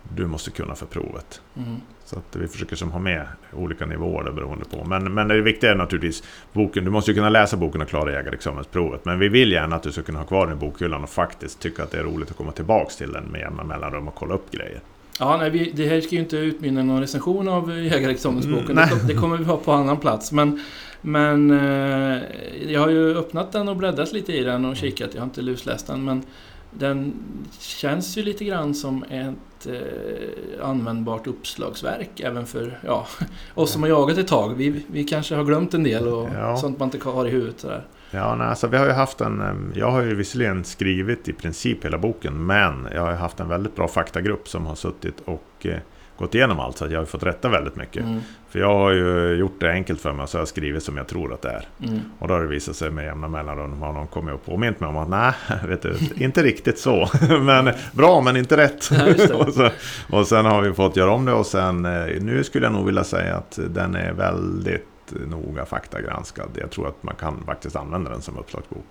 du 0.02 0.26
måste 0.26 0.50
kunna 0.50 0.74
för 0.74 0.86
provet. 0.86 1.40
Mm. 1.56 1.80
Så 2.04 2.18
att 2.18 2.36
vi 2.36 2.48
försöker 2.48 2.76
som 2.76 2.90
ha 2.90 2.98
med 2.98 3.26
olika 3.52 3.86
nivåer 3.86 4.24
där 4.24 4.32
beroende 4.32 4.64
på. 4.64 4.84
Men, 4.84 5.14
men 5.14 5.28
det 5.28 5.40
viktiga 5.40 5.70
är 5.70 5.74
naturligtvis 5.74 6.22
boken. 6.52 6.84
Du 6.84 6.90
måste 6.90 7.10
ju 7.10 7.14
kunna 7.14 7.28
läsa 7.28 7.56
boken 7.56 7.80
och 7.80 7.88
klara 7.88 8.12
jägarexamensprovet. 8.12 9.04
Men 9.04 9.18
vi 9.18 9.28
vill 9.28 9.52
gärna 9.52 9.76
att 9.76 9.82
du 9.82 9.92
ska 9.92 10.02
kunna 10.02 10.18
ha 10.18 10.26
kvar 10.26 10.46
den 10.46 10.56
i 10.56 10.60
bokhyllan 10.60 11.02
och 11.02 11.10
faktiskt 11.10 11.60
tycka 11.60 11.82
att 11.82 11.90
det 11.90 11.98
är 11.98 12.04
roligt 12.04 12.30
att 12.30 12.36
komma 12.36 12.52
tillbaka 12.52 12.90
till 12.90 13.12
den 13.12 13.24
med 13.24 13.40
jämna 13.40 13.64
mellanrum 13.64 14.08
och 14.08 14.14
kolla 14.14 14.34
upp 14.34 14.50
grejer. 14.50 14.80
Ja, 15.18 15.36
nej, 15.36 15.50
vi, 15.50 15.72
det 15.74 15.86
här 15.86 16.00
ska 16.00 16.14
ju 16.14 16.20
inte 16.20 16.36
utmynna 16.36 16.82
någon 16.82 17.00
recension 17.00 17.48
av 17.48 17.78
jägarexamensboken. 17.78 18.78
Mm, 18.78 18.88
det, 18.88 19.06
det, 19.06 19.14
kommer 19.14 19.36
vi 19.36 19.44
ha 19.44 19.56
på 19.56 19.72
annan 19.72 19.96
plats. 19.96 20.32
Men, 20.32 20.60
men 21.00 21.50
eh, 21.50 22.22
jag 22.68 22.80
har 22.80 22.88
ju 22.88 23.18
öppnat 23.18 23.52
den 23.52 23.68
och 23.68 23.76
bläddrat 23.76 24.12
lite 24.12 24.32
i 24.32 24.42
den 24.42 24.64
och 24.64 24.76
kikat. 24.76 25.10
Jag 25.12 25.20
har 25.20 25.26
inte 25.26 25.42
lusläst 25.42 25.86
den. 25.86 26.04
Men 26.04 26.22
den 26.70 27.14
känns 27.60 28.18
ju 28.18 28.22
lite 28.22 28.44
grann 28.44 28.74
som 28.74 29.04
ett 29.04 29.66
eh, 29.66 30.66
användbart 30.68 31.26
uppslagsverk 31.26 32.20
även 32.20 32.46
för 32.46 32.78
ja, 32.86 33.06
oss 33.54 33.70
som 33.70 33.82
har 33.82 33.88
jagat 33.88 34.18
ett 34.18 34.28
tag. 34.28 34.54
Vi, 34.54 34.84
vi 34.86 35.04
kanske 35.04 35.34
har 35.34 35.44
glömt 35.44 35.74
en 35.74 35.82
del 35.82 36.08
och 36.08 36.28
ja. 36.34 36.56
sånt 36.56 36.78
man 36.78 36.90
inte 36.94 37.08
har 37.08 37.26
i 37.26 37.30
huvudet. 37.30 37.60
Sådär. 37.60 37.84
Ja, 38.14 38.34
nej, 38.34 38.46
alltså 38.46 38.66
vi 38.66 38.76
har 38.76 38.86
ju 38.86 38.92
haft 38.92 39.20
en... 39.20 39.72
Jag 39.74 39.90
har 39.90 40.02
ju 40.02 40.14
visserligen 40.14 40.64
skrivit 40.64 41.28
i 41.28 41.32
princip 41.32 41.84
hela 41.84 41.98
boken, 41.98 42.46
men 42.46 42.88
jag 42.94 43.02
har 43.02 43.12
haft 43.12 43.40
en 43.40 43.48
väldigt 43.48 43.76
bra 43.76 43.88
faktagrupp 43.88 44.48
som 44.48 44.66
har 44.66 44.74
suttit 44.74 45.20
och 45.24 45.66
eh, 45.66 45.78
gått 46.22 46.34
igenom 46.34 46.60
allt, 46.60 46.78
så 46.78 46.86
jag 46.90 46.98
har 46.98 47.04
fått 47.04 47.22
rätta 47.22 47.48
väldigt 47.48 47.76
mycket. 47.76 48.02
Mm. 48.02 48.20
För 48.48 48.58
jag 48.58 48.74
har 48.74 48.90
ju 48.90 49.34
gjort 49.34 49.60
det 49.60 49.70
enkelt 49.70 50.00
för 50.00 50.12
mig, 50.12 50.28
så 50.28 50.36
jag 50.36 50.40
har 50.40 50.46
skrivit 50.46 50.82
som 50.82 50.96
jag 50.96 51.06
tror 51.06 51.32
att 51.34 51.42
det 51.42 51.48
är. 51.48 51.68
Mm. 51.86 52.00
Och 52.18 52.28
då 52.28 52.34
har 52.34 52.40
det 52.40 52.48
visat 52.48 52.76
sig 52.76 52.90
med 52.90 53.04
jämna 53.04 53.28
mellanrum, 53.28 53.82
har 53.82 53.92
någon 53.92 54.06
kommit 54.06 54.34
och 54.34 54.44
påmint 54.44 54.80
mig 54.80 54.88
om 54.88 54.96
att 54.96 55.08
nej, 55.08 55.32
vet 55.68 55.82
du, 55.82 55.96
inte 56.16 56.42
riktigt 56.42 56.78
så. 56.78 57.08
men 57.40 57.72
bra, 57.92 58.20
men 58.20 58.36
inte 58.36 58.56
rätt. 58.56 58.90
Ja, 58.90 59.34
och, 59.36 59.54
så, 59.54 59.70
och 60.10 60.26
sen 60.26 60.44
har 60.44 60.62
vi 60.62 60.72
fått 60.72 60.96
göra 60.96 61.10
om 61.10 61.24
det 61.24 61.32
och 61.32 61.46
sen, 61.46 61.84
eh, 61.84 62.06
nu 62.20 62.44
skulle 62.44 62.66
jag 62.66 62.72
nog 62.72 62.86
vilja 62.86 63.04
säga 63.04 63.36
att 63.36 63.58
den 63.68 63.94
är 63.94 64.12
väldigt 64.12 64.91
noga 65.26 65.64
faktagranskad. 65.66 66.48
Jag 66.60 66.70
tror 66.70 66.88
att 66.88 67.02
man 67.02 67.14
kan 67.14 67.44
faktiskt 67.46 67.76
använda 67.76 68.10
den 68.10 68.22
som 68.22 68.38
uppslagsbok. 68.38 68.86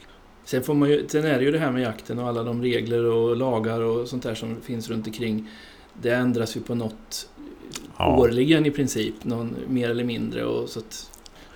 Sen, 0.45 0.63
får 0.63 0.73
man 0.73 0.89
ju, 0.89 1.07
sen 1.07 1.25
är 1.25 1.38
det 1.38 1.45
ju 1.45 1.51
det 1.51 1.59
här 1.59 1.71
med 1.71 1.81
jakten 1.81 2.19
och 2.19 2.27
alla 2.27 2.44
de 2.44 2.62
regler 2.62 3.06
och 3.06 3.38
lagar 3.38 3.81
och 3.81 4.07
sånt 4.07 4.23
där 4.23 4.35
som 4.35 4.62
finns 4.62 4.89
runt 4.89 5.07
omkring. 5.07 5.50
Det 5.94 6.09
ändras 6.09 6.57
ju 6.57 6.61
på 6.61 6.75
något 6.75 7.30
ja. 7.97 8.18
årligen 8.18 8.66
i 8.66 8.71
princip, 8.71 9.23
någon 9.23 9.56
mer 9.68 9.90
eller 9.90 10.04
mindre. 10.04 10.45
Och 10.45 10.69
så 10.69 10.81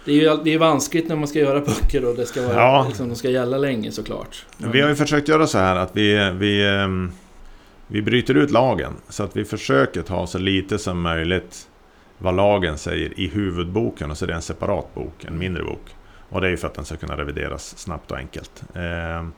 det 0.05 0.11
är 0.11 0.15
ju 0.15 0.43
det 0.43 0.53
är 0.53 0.57
vanskligt 0.57 1.07
när 1.09 1.15
man 1.15 1.27
ska 1.27 1.39
göra 1.39 1.59
böcker 1.59 2.05
och 2.05 2.15
det 2.15 2.25
ska 2.25 2.41
vara, 2.41 2.55
ja. 2.55 2.85
liksom, 2.87 3.09
de 3.09 3.15
ska 3.15 3.29
gälla 3.29 3.57
länge 3.57 3.91
såklart. 3.91 4.45
Men... 4.57 4.71
Vi 4.71 4.81
har 4.81 4.89
ju 4.89 4.95
försökt 4.95 5.27
göra 5.27 5.47
så 5.47 5.57
här 5.57 5.75
att 5.75 5.95
vi, 5.95 6.31
vi, 6.39 6.67
ehm, 6.67 7.11
vi 7.87 8.01
bryter 8.01 8.37
ut 8.37 8.51
lagen. 8.51 8.93
Så 9.09 9.23
att 9.23 9.37
vi 9.37 9.45
försöker 9.45 10.01
ta 10.01 10.27
så 10.27 10.37
lite 10.37 10.77
som 10.77 11.01
möjligt 11.01 11.67
vad 12.17 12.35
lagen 12.35 12.77
säger 12.77 13.19
i 13.19 13.27
huvudboken 13.27 14.11
och 14.11 14.17
så 14.17 14.25
är 14.25 14.27
det 14.27 14.33
en 14.33 14.41
separat 14.41 14.93
bok, 14.93 15.25
en 15.25 15.37
mindre 15.37 15.63
bok. 15.63 15.95
Och 16.29 16.41
det 16.41 16.47
är 16.47 16.51
ju 16.51 16.57
för 16.57 16.67
att 16.67 16.73
den 16.73 16.85
ska 16.85 16.95
kunna 16.95 17.17
revideras 17.17 17.77
snabbt 17.77 18.11
och 18.11 18.17
enkelt. 18.17 18.63
Ehm, 18.75 19.31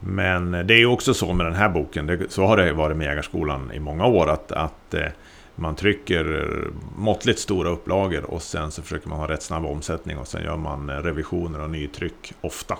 men 0.00 0.50
det 0.50 0.74
är 0.74 0.78
ju 0.78 0.86
också 0.86 1.14
så 1.14 1.32
med 1.32 1.46
den 1.46 1.54
här 1.54 1.68
boken, 1.68 2.26
så 2.28 2.46
har 2.46 2.56
det 2.56 2.72
varit 2.72 2.96
med 2.96 3.04
Jägarskolan 3.04 3.72
i 3.72 3.80
många 3.80 4.06
år, 4.06 4.30
att, 4.30 4.52
att 4.52 4.94
eh, 4.94 5.06
man 5.54 5.74
trycker 5.74 6.48
måttligt 6.96 7.38
stora 7.38 7.68
upplagor 7.68 8.24
och 8.24 8.42
sen 8.42 8.70
så 8.70 8.82
försöker 8.82 9.08
man 9.08 9.18
ha 9.18 9.28
rätt 9.28 9.42
snabb 9.42 9.66
omsättning 9.66 10.18
och 10.18 10.28
sen 10.28 10.44
gör 10.44 10.56
man 10.56 10.90
eh, 10.90 10.96
revisioner 10.96 11.60
och 11.60 11.70
nytryck 11.70 12.32
ofta. 12.40 12.78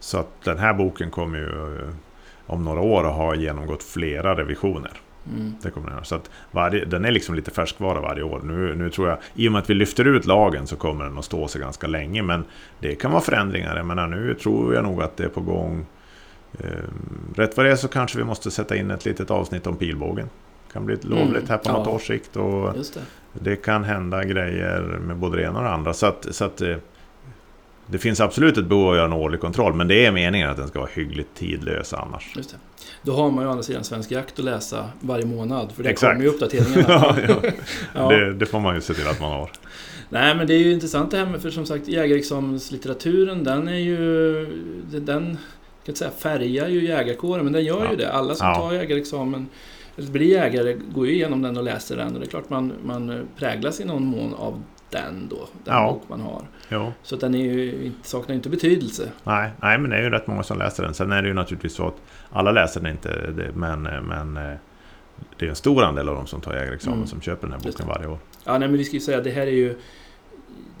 Så 0.00 0.18
att 0.18 0.44
den 0.44 0.58
här 0.58 0.74
boken 0.74 1.10
kommer 1.10 1.38
ju 1.38 1.78
eh, 1.78 1.88
om 2.46 2.64
några 2.64 2.80
år 2.80 3.08
att 3.08 3.14
ha 3.14 3.34
genomgått 3.34 3.82
flera 3.82 4.36
revisioner. 4.36 4.92
Mm. 5.34 5.54
Det 5.62 5.70
kommer 5.70 5.90
den, 5.90 6.04
så 6.04 6.14
att 6.14 6.30
varje, 6.50 6.84
den 6.84 7.04
är 7.04 7.10
liksom 7.10 7.34
lite 7.34 7.50
färskvara 7.50 8.00
varje 8.00 8.22
år. 8.22 8.40
Nu, 8.44 8.74
nu 8.74 8.90
tror 8.90 9.08
jag, 9.08 9.18
i 9.34 9.48
och 9.48 9.52
med 9.52 9.58
att 9.58 9.70
vi 9.70 9.74
lyfter 9.74 10.04
ut 10.04 10.26
lagen 10.26 10.66
så 10.66 10.76
kommer 10.76 11.04
den 11.04 11.18
att 11.18 11.24
stå 11.24 11.48
sig 11.48 11.60
ganska 11.60 11.86
länge. 11.86 12.22
Men 12.22 12.44
det 12.80 12.94
kan 12.94 13.10
vara 13.10 13.20
förändringar. 13.20 13.76
Jag 13.76 13.86
menar, 13.86 14.06
nu 14.06 14.34
tror 14.34 14.74
jag 14.74 14.84
nog 14.84 15.02
att 15.02 15.16
det 15.16 15.24
är 15.24 15.28
på 15.28 15.40
gång. 15.40 15.86
Eh, 16.58 16.66
rätt 17.36 17.56
vad 17.56 17.66
det 17.66 17.72
är 17.72 17.76
så 17.76 17.88
kanske 17.88 18.18
vi 18.18 18.24
måste 18.24 18.50
sätta 18.50 18.76
in 18.76 18.90
ett 18.90 19.04
litet 19.04 19.30
avsnitt 19.30 19.66
om 19.66 19.76
pilbågen. 19.76 20.28
Det 20.66 20.72
kan 20.72 20.86
bli 20.86 20.96
lovligt 21.02 21.36
mm. 21.36 21.48
här 21.48 21.56
på 21.56 21.68
ja. 21.68 21.72
något 21.72 21.88
års 21.88 22.06
sikt. 22.06 22.36
Och 22.36 22.72
det. 22.72 23.00
det. 23.32 23.56
kan 23.56 23.84
hända 23.84 24.24
grejer 24.24 24.80
med 24.80 25.16
både 25.16 25.36
det 25.36 25.42
ena 25.42 25.58
och 25.58 25.64
det 25.64 25.70
andra. 25.70 25.92
Så 25.92 26.06
att, 26.06 26.26
så 26.30 26.44
att 26.44 26.60
eh, 26.60 26.76
det 27.90 27.98
finns 27.98 28.20
absolut 28.20 28.58
ett 28.58 28.66
behov 28.66 28.84
av 28.84 28.90
att 28.90 28.96
göra 28.96 29.06
en 29.06 29.12
årlig 29.12 29.40
kontroll, 29.40 29.74
men 29.74 29.88
det 29.88 30.06
är 30.06 30.12
meningen 30.12 30.50
att 30.50 30.56
den 30.56 30.68
ska 30.68 30.78
vara 30.78 30.90
hyggligt 30.94 31.34
tidlös 31.34 31.92
annars. 31.92 32.32
Just 32.36 32.50
det. 32.50 32.56
Då 33.02 33.12
har 33.12 33.30
man 33.30 33.44
ju 33.44 33.48
å 33.48 33.50
andra 33.50 33.62
sidan 33.62 33.84
Svensk 33.84 34.10
Jakt 34.10 34.38
att 34.38 34.44
läsa 34.44 34.88
varje 35.00 35.26
månad, 35.26 35.72
för 35.72 35.82
det 35.82 35.88
Exakt. 35.88 36.12
kommer 36.12 36.24
ju 36.24 36.30
uppdateringarna. 36.30 36.84
ja, 36.88 37.16
ja. 37.28 37.50
ja. 37.94 38.08
Det, 38.08 38.34
det, 38.34 38.46
får 38.46 38.60
man 38.60 38.74
ju 38.74 38.80
se 38.80 38.94
till 38.94 39.08
att 39.08 39.20
man 39.20 39.32
har. 39.32 39.50
Nej, 40.08 40.34
men 40.34 40.46
det 40.46 40.54
är 40.54 40.58
ju 40.58 40.72
intressant 40.72 41.10
det 41.10 41.16
här 41.16 41.26
med, 41.26 41.42
för 41.42 41.50
som 41.50 41.66
sagt, 41.66 41.88
jägarexamenslitteraturen, 41.88 43.44
den 43.44 43.68
är 43.68 43.78
ju... 43.78 44.46
Den, 44.90 45.38
kan 45.88 45.94
säga 45.94 46.10
färgar 46.10 46.68
ju 46.68 46.86
jägarkåren, 46.86 47.44
men 47.44 47.52
den 47.52 47.64
gör 47.64 47.90
ju 47.90 47.96
det. 47.96 48.12
Alla 48.12 48.34
som 48.34 48.54
tar 48.54 48.72
jägarexamen 48.72 49.48
blir 49.96 50.26
jägare 50.26 50.76
går 50.94 51.06
ju 51.06 51.12
igenom 51.12 51.42
den 51.42 51.56
och 51.56 51.64
läser 51.64 51.96
den 51.96 52.14
och 52.14 52.20
det 52.20 52.26
är 52.26 52.30
klart 52.30 52.50
man, 52.50 52.72
man 52.84 53.28
präglas 53.36 53.80
i 53.80 53.84
någon 53.84 54.04
mån 54.04 54.34
av 54.34 54.62
den 54.90 55.28
då, 55.30 55.48
den 55.64 55.74
Ja. 55.74 55.92
bok 55.92 56.02
man 56.08 56.20
har. 56.20 56.42
Jo. 56.68 56.92
Så 57.02 57.16
den 57.16 57.34
är 57.34 57.44
ju, 57.44 57.92
saknar 58.02 58.34
inte 58.34 58.48
betydelse. 58.48 59.08
Nej, 59.24 59.50
nej, 59.62 59.78
men 59.78 59.90
det 59.90 59.96
är 59.96 60.02
ju 60.02 60.10
rätt 60.10 60.26
många 60.26 60.42
som 60.42 60.58
läser 60.58 60.82
den. 60.82 60.94
Sen 60.94 61.12
är 61.12 61.22
det 61.22 61.28
ju 61.28 61.34
naturligtvis 61.34 61.72
så 61.74 61.86
att 61.86 61.96
alla 62.30 62.52
läser 62.52 62.80
den 62.80 62.92
inte, 62.92 63.30
det, 63.30 63.52
men, 63.54 63.82
men 63.82 64.36
eh, 64.36 64.56
det 65.38 65.44
är 65.46 65.50
en 65.50 65.56
stor 65.56 65.82
andel 65.82 66.08
av 66.08 66.14
dem 66.14 66.26
som 66.26 66.40
tar 66.40 66.54
jägarexamen 66.54 66.98
Mm. 66.98 67.06
som 67.08 67.20
köper 67.20 67.46
den 67.48 67.52
här 67.52 67.60
boken 67.70 67.86
varje 67.86 68.06
år. 68.06 68.18
Ja, 68.44 68.58
nej, 68.58 68.68
men 68.68 68.78
vi 68.78 68.84
ska 68.84 68.94
ju 68.94 69.00
säga 69.00 69.18
att 69.18 69.24
det 69.24 69.30
här 69.30 69.46
är 69.46 69.50
ju 69.50 69.78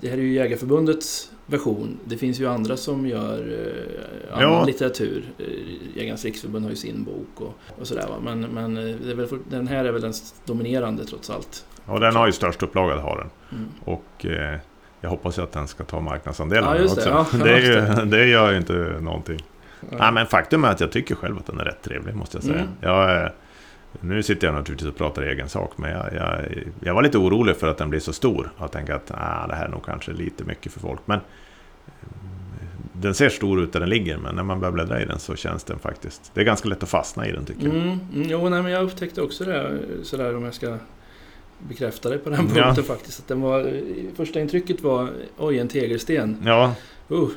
det 0.00 0.08
här 0.08 0.18
är 0.18 0.22
ju 0.22 0.32
Jägarförbundets 0.32 1.30
version. 1.46 1.98
Det 2.04 2.16
finns 2.16 2.40
ju 2.40 2.46
andra 2.48 2.76
som 2.76 3.06
gör 3.06 3.38
eh, 4.28 4.36
annan 4.36 4.52
Ja. 4.52 4.64
litteratur. 4.64 5.24
Eh, 5.38 5.44
Jägarnas 5.98 6.24
riksförbund 6.24 6.64
har 6.64 6.70
ju 6.70 6.76
sin 6.76 7.04
bok 7.04 7.40
och, 7.40 7.54
och 7.80 7.86
sådär. 7.86 8.06
Va? 8.08 8.14
Men, 8.24 8.40
men 8.40 8.76
eh, 8.76 9.28
den 9.50 9.66
här 9.68 9.84
är 9.84 9.92
väl 9.92 10.02
den 10.02 10.12
dominerande 10.44 11.04
trots 11.04 11.30
allt. 11.30 11.64
Och 11.88 12.00
den 12.00 12.16
har 12.16 12.26
ju 12.26 12.32
störst 12.32 12.62
upplaga, 12.62 12.94
det 12.94 13.00
har 13.00 13.16
den. 13.16 13.58
Mm. 13.58 13.70
Och 13.84 14.26
eh, 14.26 14.58
jag 15.00 15.10
hoppas 15.10 15.38
ju 15.38 15.42
att 15.42 15.52
den 15.52 15.68
ska 15.68 15.84
ta 15.84 16.00
marknadsandelen 16.00 16.64
Ja, 16.64 16.76
just 16.82 16.96
det. 17.04 17.12
också. 17.14 17.36
Ja, 17.38 17.44
det, 17.44 17.52
är 17.52 17.60
ju, 18.00 18.04
det 18.10 18.26
gör 18.26 18.50
ju 18.50 18.56
inte 18.56 18.72
någonting. 19.00 19.38
Nej, 19.90 20.12
men 20.12 20.26
faktum 20.26 20.64
är 20.64 20.68
att 20.68 20.80
jag 20.80 20.92
tycker 20.92 21.14
själv 21.14 21.38
att 21.38 21.46
den 21.46 21.60
är 21.60 21.64
rätt 21.64 21.82
trevlig, 21.82 22.14
måste 22.14 22.36
jag 22.36 22.44
säga. 22.44 22.54
Mm. 22.58 22.68
Jag, 22.80 23.10
är- 23.10 23.32
nu 24.00 24.22
sitter 24.22 24.46
jag 24.46 24.54
naturligtvis 24.54 24.90
och 24.90 24.96
pratar 24.96 25.24
i 25.24 25.28
egen 25.28 25.48
sak, 25.48 25.72
men 25.76 25.90
jag, 25.90 26.14
jag, 26.14 26.44
jag 26.80 26.94
var 26.94 27.02
lite 27.02 27.18
orolig 27.18 27.56
för 27.56 27.66
att 27.68 27.78
den 27.78 27.90
blir 27.90 28.00
så 28.00 28.12
stor. 28.12 28.50
Jag 28.58 28.72
tänker 28.72 28.92
att 28.94 29.10
ah, 29.14 29.46
det 29.46 29.54
här 29.54 29.64
är 29.64 29.68
nog 29.68 29.84
kanske 29.84 30.12
lite 30.12 30.44
mycket 30.44 30.72
för 30.72 30.80
folk. 30.80 31.00
Men 31.04 31.18
mm, 31.18 32.84
den 32.92 33.14
ser 33.14 33.28
stor 33.28 33.60
ut 33.60 33.72
där 33.72 33.80
den 33.80 33.88
ligger, 33.88 34.16
men 34.18 34.34
när 34.34 34.42
man 34.42 34.60
börjar 34.60 34.72
bläddra 34.72 35.02
i 35.02 35.04
den 35.04 35.18
så 35.18 35.36
känns 35.36 35.64
den 35.64 35.78
faktiskt... 35.78 36.30
Det 36.34 36.40
är 36.40 36.44
ganska 36.44 36.68
lätt 36.68 36.82
att 36.82 36.88
fastna 36.88 37.26
i 37.26 37.32
den 37.32 37.44
tycker 37.44 37.66
jag. 37.66 37.74
Mm, 37.76 37.88
mm, 37.88 38.00
jo, 38.14 38.48
nej, 38.48 38.62
men 38.62 38.72
jag 38.72 38.82
upptäckte 38.84 39.22
också 39.22 39.44
det, 39.44 39.78
sådär 40.02 40.36
om 40.36 40.44
jag 40.44 40.54
ska 40.54 40.76
bekräfta 41.68 42.08
det 42.08 42.18
på 42.18 42.30
den 42.30 42.48
Ja. 42.54 42.62
punkten 42.64 42.84
faktiskt. 42.84 43.18
Att 43.20 43.28
den 43.28 43.40
var, 43.40 43.80
första 44.16 44.40
intrycket 44.40 44.82
var, 44.82 45.10
oj, 45.38 45.58
en 45.58 45.68
tegelsten. 45.68 46.36
Ja, 46.44 46.74
Uh, 47.10 47.28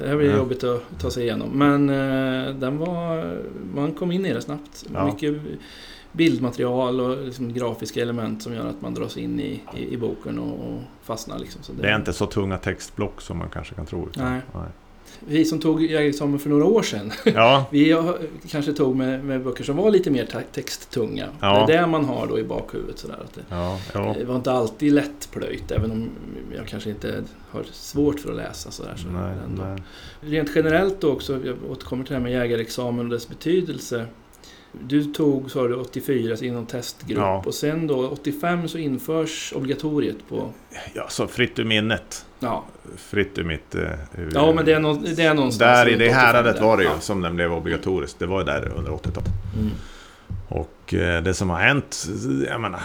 det 0.00 0.08
här 0.08 0.16
blir 0.16 0.30
Ja. 0.30 0.36
jobbigt 0.36 0.64
att 0.64 0.82
ta 0.98 1.10
sig 1.10 1.22
igenom. 1.24 1.50
Men 1.50 1.88
eh, 1.90 2.54
den 2.54 2.78
var, 2.78 3.38
man 3.74 3.92
kom 3.92 4.12
in 4.12 4.26
i 4.26 4.32
det 4.34 4.40
snabbt. 4.42 4.84
Ja. 4.94 5.06
Mycket 5.06 5.34
bildmaterial 6.12 7.00
och 7.00 7.24
liksom 7.24 7.52
grafiska 7.52 8.02
element 8.02 8.42
som 8.42 8.54
gör 8.54 8.66
att 8.66 8.80
man 8.82 8.94
dras 8.94 9.16
in 9.16 9.40
i, 9.40 9.62
i, 9.76 9.94
i 9.94 9.96
boken 9.96 10.38
och, 10.38 10.72
och 10.72 10.80
fastnar. 11.02 11.38
Liksom. 11.38 11.62
Så 11.62 11.72
det 11.72 11.88
är 11.88 11.96
inte 11.96 12.12
så 12.12 12.26
tunga 12.26 12.58
textblock 12.58 13.20
som 13.20 13.38
man 13.38 13.48
kanske 13.50 13.74
kan 13.74 13.86
tro. 13.86 14.08
utan- 14.08 14.32
Nej. 14.32 14.40
Vi 15.26 15.44
som 15.44 15.58
tog 15.60 15.82
jägarexamen 15.82 16.38
för 16.38 16.50
några 16.50 16.64
år 16.64 16.82
sedan, 16.82 17.12
Ja, 17.24 17.64
vi 17.70 17.96
kanske 18.48 18.72
tog 18.72 18.96
med, 18.96 19.24
med 19.24 19.44
böcker 19.44 19.64
som 19.64 19.76
var 19.76 19.90
lite 19.90 20.10
mer 20.10 20.26
te- 20.26 20.42
texttunga. 20.52 21.26
Ja. 21.40 21.64
Det 21.66 21.74
är 21.74 21.80
det 21.80 21.86
man 21.86 22.04
har 22.04 22.26
då 22.26 22.38
i 22.38 22.44
bakhuvudet. 22.44 22.98
Sådär, 22.98 23.18
att 23.24 23.34
det, 23.34 23.40
ja, 23.48 23.78
det 24.18 24.24
var 24.24 24.36
inte 24.36 24.52
alltid 24.52 24.92
lättplöjt, 24.92 25.70
även 25.70 25.90
om 25.90 26.08
jag 26.56 26.66
kanske 26.66 26.90
inte 26.90 27.24
har 27.50 27.62
svårt 27.72 28.20
för 28.20 28.30
att 28.30 28.36
läsa. 28.36 28.70
Sådär, 28.70 28.94
så 28.96 29.08
Nej, 29.08 29.34
nej. 29.56 29.82
Rent 30.20 30.50
generellt 30.54 31.00
då 31.00 31.12
också, 31.12 31.40
jag 31.46 31.56
återkommer 31.70 32.04
till 32.04 32.12
det 32.12 32.18
här 32.18 32.22
med 32.24 32.32
jägarexamen 32.32 33.06
och 33.06 33.12
dess 33.12 33.28
betydelse. 33.28 34.06
Du 34.72 35.04
tog, 35.04 35.50
sa 35.50 35.68
du, 35.68 35.74
84 35.74 36.36
i 36.40 36.50
någon 36.50 36.66
testgrupp 36.66 37.18
Ja. 37.18 37.42
och 37.46 37.54
sen 37.54 37.86
då 37.86 38.08
85 38.08 38.68
så 38.68 38.78
införs 38.78 39.52
obligatoriet 39.56 40.16
på... 40.28 40.52
Ja, 40.94 41.06
så 41.08 41.26
fritt 41.26 41.58
ur 41.58 41.64
minnet. 41.64 42.24
Ja, 42.40 42.64
Fritt 42.96 43.38
ur 43.38 43.44
mitt... 43.44 43.74
eh, 43.74 43.82
ja 44.34 44.52
men 44.52 44.64
det 44.64 44.72
är, 44.72 44.80
nå, 44.80 44.94
det 45.16 45.22
är 45.22 45.34
någonstans... 45.34 45.58
Där 45.78 45.88
i 45.88 45.90
det 45.96 46.04
85 46.04 46.14
häradet 46.14 46.60
var 46.60 46.76
det 46.76 46.82
ju 46.82 46.88
Ja. 46.88 47.00
som 47.00 47.20
den 47.20 47.36
blev 47.36 47.52
obligatorisk. 47.52 48.18
Det 48.18 48.26
var 48.26 48.38
ju 48.40 48.44
där 48.44 48.72
under 48.76 48.90
80-talet. 48.92 49.30
Mm. 49.56 49.70
Och 50.48 50.94
eh, 50.94 51.22
det 51.22 51.34
som 51.34 51.50
har 51.50 51.58
hänt, 51.60 52.06
jag 52.48 52.60
menar, 52.60 52.80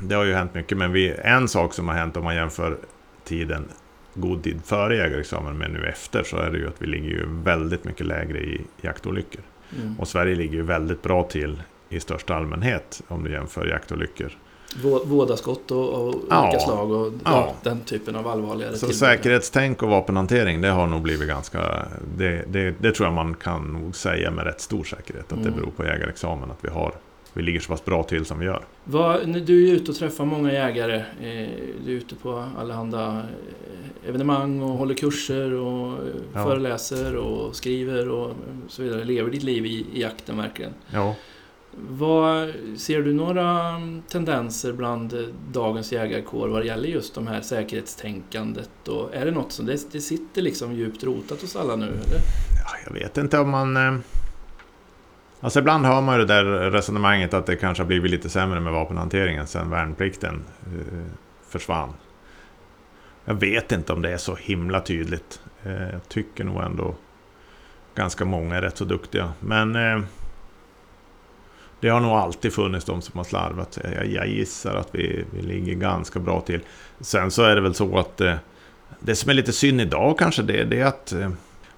det 0.00 0.14
har 0.14 0.24
ju 0.24 0.34
hänt 0.34 0.54
mycket, 0.54 0.78
men 0.78 0.92
vi, 0.92 1.14
en 1.24 1.48
sak 1.48 1.74
som 1.74 1.88
har 1.88 1.94
hänt 1.94 2.16
om 2.16 2.24
man 2.24 2.34
jämför 2.34 2.78
tiden 3.24 3.64
god 4.14 4.42
tid 4.42 4.60
före 4.64 4.96
jägarexamen 4.96 5.58
med 5.58 5.70
nu 5.70 5.86
efter 5.86 6.22
så 6.22 6.36
är 6.36 6.50
det 6.50 6.58
ju 6.58 6.68
att 6.68 6.82
vi 6.82 6.86
ligger 6.86 7.08
ju 7.08 7.26
väldigt 7.28 7.84
mycket 7.84 8.06
lägre 8.06 8.38
i 8.38 8.60
jaktolyckor. 8.80 9.40
Mm. 9.80 10.00
Och 10.00 10.08
Sverige 10.08 10.34
ligger 10.34 10.54
ju 10.54 10.62
väldigt 10.62 11.02
bra 11.02 11.22
till 11.22 11.62
i 11.88 12.00
största 12.00 12.34
allmänhet 12.34 13.02
om 13.08 13.24
du 13.24 13.30
jämför 13.32 13.66
jaktolyckor. 13.66 14.30
Vå- 14.82 15.06
Vådaskott 15.06 15.70
och, 15.70 16.08
och 16.08 16.14
Ja. 16.30 16.44
olika 16.48 16.58
slag 16.60 16.90
och 16.90 17.12
ja. 17.24 17.52
Den 17.62 17.80
typen 17.80 18.16
av 18.16 18.28
allvarligare 18.28 18.72
Så 18.72 18.78
tillbud. 18.78 18.96
säkerhetstänk 18.96 19.82
och 19.82 19.88
vapenhantering, 19.88 20.60
det 20.60 20.68
har 20.68 20.86
nog 20.86 21.02
blivit 21.02 21.28
ganska... 21.28 21.86
Det, 22.16 22.44
det, 22.48 22.74
det 22.80 22.92
tror 22.92 23.06
jag 23.06 23.14
man 23.14 23.34
kan 23.34 23.62
nog 23.72 23.96
säga 23.96 24.30
med 24.30 24.44
rätt 24.44 24.60
stor 24.60 24.84
säkerhet, 24.84 25.32
att 25.32 25.42
det 25.42 25.48
Mm. 25.48 25.60
beror 25.60 25.70
på 25.70 25.84
jägarexamen, 25.84 26.50
att 26.50 26.58
vi 26.64 26.68
har... 26.68 26.92
Vi 27.34 27.42
ligger 27.42 27.60
så 27.60 27.68
pass 27.68 27.84
bra 27.84 28.02
till 28.02 28.24
som 28.24 28.38
vi 28.38 28.46
gör. 28.46 28.64
Du 29.44 29.68
är 29.68 29.72
ute 29.72 29.90
och 29.90 29.96
träffar 29.96 30.24
många 30.24 30.52
jägare, 30.52 30.96
eh, 30.96 31.50
du 31.84 31.92
är 31.92 31.96
ute 31.96 32.14
på 32.14 32.44
allehanda 32.58 33.22
eh, 34.04 34.08
evenemang 34.08 34.62
och 34.62 34.68
håller 34.78 34.94
kurser 34.94 35.52
och 35.52 35.92
eh, 35.92 35.98
Ja. 36.34 36.44
föreläser 36.44 37.16
och 37.16 37.56
skriver 37.56 38.08
och 38.08 38.36
så 38.68 38.82
vidare. 38.82 39.04
Lever 39.04 39.30
ditt 39.30 39.42
liv 39.42 39.66
i, 39.66 39.86
i 39.92 40.00
jakten 40.00 40.36
verkligen. 40.36 40.72
Ja. 40.90 41.14
Vad, 41.88 42.52
ser 42.76 43.02
du 43.02 43.12
några 43.12 43.68
mm, 43.68 44.02
tendenser 44.08 44.72
bland 44.72 45.14
dagens 45.52 45.92
jägarkår 45.92 46.48
vad 46.48 46.62
det 46.62 46.66
gäller 46.66 46.88
just 46.88 47.14
de 47.14 47.26
här 47.26 47.40
säkerhetstänkandet? 47.40 48.88
Och 48.88 49.14
är 49.14 49.24
det 49.24 49.30
något 49.30 49.52
som 49.52 49.66
det, 49.66 49.92
det 49.92 50.00
sitter 50.00 50.42
liksom 50.42 50.72
djupt 50.74 51.04
rotat 51.04 51.40
hos 51.40 51.56
alla 51.56 51.76
nu? 51.76 51.86
Eller? 51.86 52.18
Ja, 52.64 52.76
jag 52.86 52.92
vet 52.92 53.18
inte 53.18 53.38
om 53.38 53.50
man... 53.50 54.02
Alltså 55.42 55.58
ibland 55.58 55.86
hör 55.86 56.00
man 56.00 56.18
ju 56.18 56.24
det 56.24 56.34
där 56.34 56.44
resonemanget 56.70 57.34
att 57.34 57.46
det 57.46 57.56
kanske 57.56 57.82
har 57.82 57.88
blivit 57.88 58.10
lite 58.10 58.28
sämre 58.28 58.60
med 58.60 58.72
vapenhanteringen 58.72 59.46
sen 59.46 59.70
värnplikten 59.70 60.44
eh, 60.66 61.12
försvann. 61.48 61.92
Jag 63.24 63.34
vet 63.34 63.72
inte 63.72 63.92
om 63.92 64.02
det 64.02 64.12
är 64.12 64.16
så 64.16 64.34
himla 64.34 64.80
tydligt. 64.80 65.40
Eh, 65.62 65.90
jag 65.92 66.08
tycker 66.08 66.44
nog 66.44 66.62
ändå 66.62 66.94
ganska 67.94 68.24
många 68.24 68.56
är 68.56 68.62
rätt 68.62 68.76
så 68.76 68.84
duktiga. 68.84 69.32
Men 69.40 69.76
eh, 69.76 70.02
det 71.80 71.88
har 71.88 72.00
nog 72.00 72.10
alltid 72.10 72.52
funnits 72.52 72.84
de 72.84 73.02
som 73.02 73.16
har 73.18 73.24
slarvat. 73.24 73.78
Jag, 73.94 74.06
jag 74.06 74.28
gissar 74.28 74.74
att 74.74 74.88
vi, 74.92 75.24
vi 75.30 75.42
ligger 75.42 75.74
ganska 75.74 76.18
bra 76.18 76.40
till. 76.40 76.60
Sen 77.00 77.30
så 77.30 77.42
är 77.42 77.54
det 77.54 77.60
väl 77.60 77.74
så 77.74 77.98
att 77.98 78.20
det 79.00 79.16
som 79.16 79.30
är 79.30 79.34
lite 79.34 79.52
synd 79.52 79.80
idag 79.80 80.18
kanske 80.18 80.42
det, 80.42 80.64
det 80.64 80.80
är 80.80 80.86
att 80.86 81.14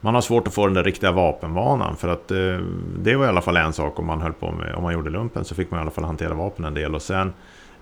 man 0.04 0.14
har 0.14 0.22
svårt 0.22 0.48
att 0.48 0.54
få 0.54 0.66
den 0.66 0.74
där 0.74 0.84
riktiga 0.84 1.12
vapenvanan. 1.12 1.96
För 1.96 2.08
att 2.08 2.30
eh, 2.30 2.58
det 2.98 3.16
var 3.16 3.24
i 3.24 3.28
alla 3.28 3.40
fall 3.40 3.56
en 3.56 3.72
sak 3.72 3.98
om 3.98 4.06
man 4.06 4.20
höll 4.20 4.32
på 4.32 4.52
med, 4.52 4.74
om 4.74 4.82
man 4.82 4.92
gjorde 4.92 5.10
lumpen 5.10 5.44
så 5.44 5.54
fick 5.54 5.70
man 5.70 5.80
i 5.80 5.82
alla 5.82 5.90
fall 5.90 6.04
hantera 6.04 6.34
vapen 6.34 6.64
en 6.64 6.74
del. 6.74 6.94
Och 6.94 7.02
sen 7.02 7.32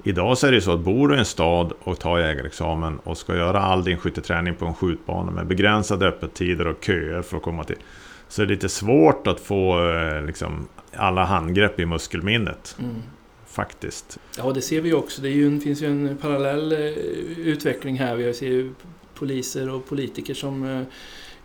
idag 0.02 0.38
så 0.38 0.46
är 0.46 0.50
det 0.50 0.54
ju 0.54 0.60
så 0.60 0.72
att 0.72 0.80
bor 0.80 1.08
du 1.08 1.14
i 1.14 1.18
en 1.18 1.24
stad 1.24 1.72
och 1.80 1.98
tar 1.98 2.18
jägarexamen 2.18 2.98
och 2.98 3.18
ska 3.18 3.36
göra 3.36 3.60
all 3.60 3.84
din 3.84 3.98
skytteträning 3.98 4.54
på 4.54 4.66
en 4.66 4.74
skjutbana 4.74 5.30
med 5.30 5.46
begränsade 5.46 6.08
öppettider 6.08 6.66
och 6.66 6.84
köer 6.84 7.22
för 7.22 7.36
att 7.36 7.42
komma 7.42 7.64
till. 7.64 7.76
Så 8.28 8.42
är 8.42 8.46
det 8.46 8.54
lite 8.54 8.68
svårt 8.68 9.26
att 9.26 9.40
få 9.40 9.90
eh, 9.90 10.26
liksom, 10.26 10.68
alla 10.96 11.24
handgrepp 11.24 11.80
i 11.80 11.86
muskelminnet. 11.86 12.76
Mm. 12.78 12.94
Faktiskt. 13.46 14.18
Ja, 14.38 14.52
det 14.52 14.62
ser 14.62 14.80
vi 14.80 14.92
också. 14.92 15.22
Det 15.22 15.28
är 15.28 15.32
ju 15.32 15.46
en, 15.46 15.60
finns 15.60 15.82
ju 15.82 15.86
en 15.86 16.16
parallell 16.16 16.72
eh, 16.72 16.78
utveckling 17.38 17.98
här. 17.98 18.16
Vi 18.16 18.34
ser 18.34 18.46
ju 18.46 18.72
poliser 19.14 19.70
och 19.70 19.88
politiker 19.88 20.34
som 20.34 20.64
eh, 20.64 20.82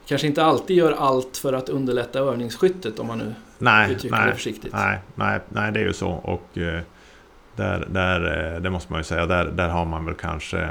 kanske 0.07 0.27
inte 0.27 0.43
alltid 0.43 0.77
gör 0.77 0.91
allt 0.91 1.37
för 1.37 1.53
att 1.53 1.69
underlätta 1.69 2.19
övningsskyttet 2.19 2.99
om 2.99 3.07
man 3.07 3.17
nu 3.17 3.33
Nej, 3.57 3.91
uttrycker 3.91 4.17
det 4.17 4.25
nej, 4.25 4.33
försiktigt. 4.33 4.73
nej, 4.73 4.99
nej, 5.15 5.39
nej, 5.49 5.71
det 5.71 5.79
är 5.79 5.83
ju 5.83 5.93
så. 5.93 6.09
Och 6.09 6.57
eh, 6.57 6.81
där, 7.55 7.87
där, 7.89 8.53
eh, 8.55 8.61
det 8.61 8.69
måste 8.69 8.91
man 8.91 8.99
ju 8.99 9.03
säga, 9.03 9.25
där, 9.25 9.45
där 9.45 9.69
har 9.69 9.85
man 9.85 10.05
väl 10.05 10.15
kanske... 10.15 10.69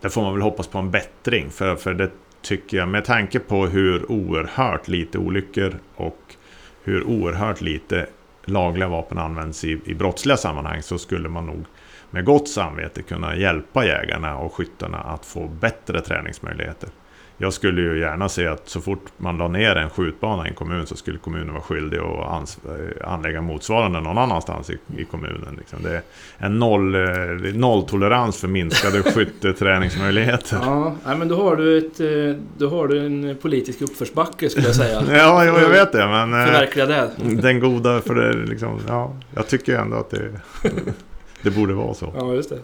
Där 0.00 0.08
får 0.08 0.22
man 0.22 0.32
väl 0.32 0.42
hoppas 0.42 0.66
på 0.66 0.78
en 0.78 0.90
bättring. 0.90 1.50
För, 1.50 1.76
för 1.76 1.94
det 1.94 2.10
tycker 2.42 2.76
jag, 2.76 2.88
med 2.88 3.04
tanke 3.04 3.38
på 3.38 3.66
hur 3.66 4.12
oerhört 4.12 4.88
lite 4.88 5.18
olyckor 5.18 5.74
och 5.96 6.34
hur 6.82 7.04
oerhört 7.04 7.60
lite 7.60 8.06
lagliga 8.44 8.88
vapen 8.88 9.18
används 9.18 9.64
i, 9.64 9.80
i 9.84 9.94
brottsliga 9.94 10.36
sammanhang 10.36 10.82
så 10.82 10.98
skulle 10.98 11.28
man 11.28 11.46
nog 11.46 11.64
med 12.10 12.24
gott 12.24 12.48
samvete 12.48 13.02
kunna 13.02 13.36
hjälpa 13.36 13.86
jägarna 13.86 14.38
och 14.38 14.54
skyttarna 14.54 14.98
att 14.98 15.26
få 15.26 15.48
bättre 15.48 16.00
träningsmöjligheter. 16.00 16.88
Jag 17.38 17.52
skulle 17.52 17.82
ju 17.82 17.98
gärna 17.98 18.28
se 18.28 18.46
att 18.46 18.68
så 18.68 18.80
fort 18.80 19.04
man 19.16 19.38
la 19.38 19.48
ner 19.48 19.76
en 19.76 19.90
skjutbana 19.90 20.46
i 20.46 20.48
en 20.48 20.54
kommun 20.54 20.86
så 20.86 20.96
skulle 20.96 21.18
kommunen 21.18 21.52
vara 21.52 21.62
skyldig 21.62 21.98
att 21.98 22.58
eh, 22.66 23.12
anlägga 23.12 23.42
motsvarande 23.42 24.00
någon 24.00 24.18
annanstans 24.18 24.70
i, 24.70 24.78
i 24.96 25.04
kommunen. 25.04 25.54
Liksom. 25.58 25.82
Det 25.82 25.90
är 25.90 26.02
en 26.38 26.58
noll, 26.58 26.94
eh, 26.94 27.54
nolltolerans 27.54 28.40
för 28.40 28.48
minskade 28.48 29.02
skytteträningsmöjligheter. 29.12 30.58
Ja, 30.62 30.96
men 31.04 31.28
då 31.28 31.36
har, 31.36 31.56
du 31.56 31.78
ett, 31.78 32.00
eh, 32.00 32.42
då 32.58 32.68
har 32.68 32.88
du 32.88 33.06
en 33.06 33.36
politisk 33.42 33.82
uppförsbacke 33.82 34.50
skulle 34.50 34.66
jag 34.66 34.76
säga. 34.76 35.02
Ja, 35.10 35.44
jo, 35.44 35.58
jag 35.58 35.68
vet 35.68 35.92
det, 35.92 36.06
men... 36.06 36.46
Förverkliga 36.46 36.86
det. 36.86 37.10
Den 37.16 37.60
goda, 37.60 38.00
för 38.00 38.14
det 38.14 38.32
liksom, 38.32 38.80
ja, 38.88 39.16
jag 39.34 39.48
tycker 39.48 39.76
ändå 39.76 39.96
att 39.96 40.10
det, 40.10 40.30
det 41.42 41.50
borde 41.50 41.74
vara 41.74 41.94
så. 41.94 42.12
Ja, 42.18 42.34
just 42.34 42.50
det. 42.50 42.58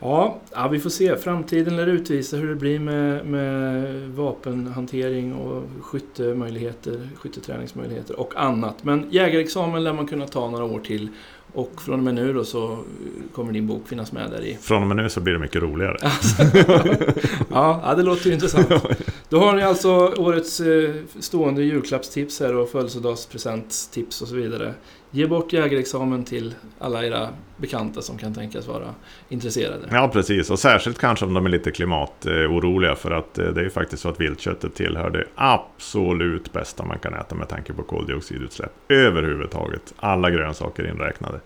Ja, 0.00 0.38
ja, 0.52 0.68
vi 0.68 0.78
får 0.78 0.90
se. 0.90 1.16
Framtiden 1.16 1.76
lär 1.76 1.86
utvisa 1.86 2.36
hur 2.36 2.48
det 2.48 2.54
blir 2.54 2.78
med, 2.78 3.26
med 3.26 4.08
vapenhantering 4.10 5.34
och 5.34 5.62
skyttemöjligheter, 5.80 7.08
skytteträningsmöjligheter 7.16 8.20
och 8.20 8.36
annat. 8.36 8.84
Men 8.84 9.06
jägarexamen 9.10 9.84
lär 9.84 9.92
man 9.92 10.06
kunna 10.06 10.26
ta 10.26 10.50
några 10.50 10.64
år 10.64 10.80
till 10.80 11.08
och 11.58 11.82
från 11.82 11.94
och 11.94 12.04
med 12.04 12.14
nu 12.14 12.32
då 12.32 12.44
så 12.44 12.78
kommer 13.32 13.52
din 13.52 13.66
bok 13.66 13.88
finnas 13.88 14.12
med 14.12 14.30
där 14.30 14.44
i. 14.44 14.58
Från 14.60 14.82
och 14.82 14.88
med 14.88 14.96
nu 14.96 15.08
så 15.08 15.20
blir 15.20 15.34
det 15.34 15.38
mycket 15.38 15.62
roligare. 15.62 15.96
ja, 17.50 17.94
det 17.96 18.02
låter 18.02 18.26
ju 18.26 18.32
intressant. 18.32 18.68
Då 19.28 19.38
har 19.38 19.56
ni 19.56 19.62
alltså 19.62 20.14
årets 20.16 20.60
eh, 20.60 20.94
stående 21.20 21.62
julklappstips 21.62 22.40
här 22.40 22.54
och 22.54 22.68
födelsedagspresentstips 22.68 24.22
och 24.22 24.28
så 24.28 24.34
vidare. 24.34 24.74
Ge 25.10 25.26
bort 25.26 25.52
jägarexamen 25.52 26.24
till 26.24 26.54
alla 26.78 27.04
era 27.04 27.28
bekanta 27.56 28.02
som 28.02 28.18
kan 28.18 28.34
tänkas 28.34 28.68
vara 28.68 28.94
intresserade. 29.28 29.88
Ja, 29.90 30.10
precis. 30.12 30.50
Och 30.50 30.58
särskilt 30.58 30.98
kanske 30.98 31.24
om 31.24 31.34
de 31.34 31.46
är 31.46 31.50
lite 31.50 31.70
klimatoroliga. 31.70 32.94
För 32.94 33.10
att 33.10 33.38
eh, 33.38 33.46
det 33.46 33.60
är 33.60 33.64
ju 33.64 33.70
faktiskt 33.70 34.02
så 34.02 34.08
att 34.08 34.20
viltköttet 34.20 34.74
tillhör 34.74 35.10
det 35.10 35.24
absolut 35.34 36.52
bästa 36.52 36.84
man 36.84 36.98
kan 36.98 37.14
äta 37.14 37.34
med 37.34 37.48
tanke 37.48 37.72
på 37.72 37.82
koldioxidutsläpp. 37.82 38.72
Överhuvudtaget. 38.88 39.94
Alla 39.96 40.30
grönsaker 40.30 40.86
inräknade. 40.88 41.40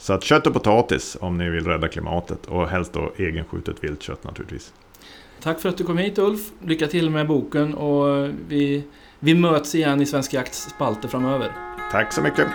Så 0.00 0.12
att 0.12 0.24
kött 0.24 0.46
och 0.46 0.52
potatis 0.52 1.16
om 1.20 1.38
ni 1.38 1.50
vill 1.50 1.66
rädda 1.66 1.88
klimatet. 1.88 2.46
Och 2.46 2.68
helst 2.68 2.92
då 2.92 3.12
egenskjutet 3.16 3.84
viltkött 3.84 4.24
naturligtvis. 4.24 4.72
Tack 5.42 5.60
för 5.60 5.68
att 5.68 5.76
du 5.76 5.84
kom 5.84 5.98
hit 5.98 6.18
Ulf. 6.18 6.40
Lycka 6.64 6.86
till 6.86 7.10
med 7.10 7.26
boken 7.26 7.74
och 7.74 8.28
vi, 8.48 8.84
vi 9.18 9.34
möts 9.34 9.74
igen 9.74 10.00
i 10.00 10.06
Svensk 10.06 10.32
Jakts 10.32 10.70
spalter 10.70 11.08
framöver. 11.08 11.52
Tack 11.92 12.12
så 12.12 12.22
mycket. 12.22 12.46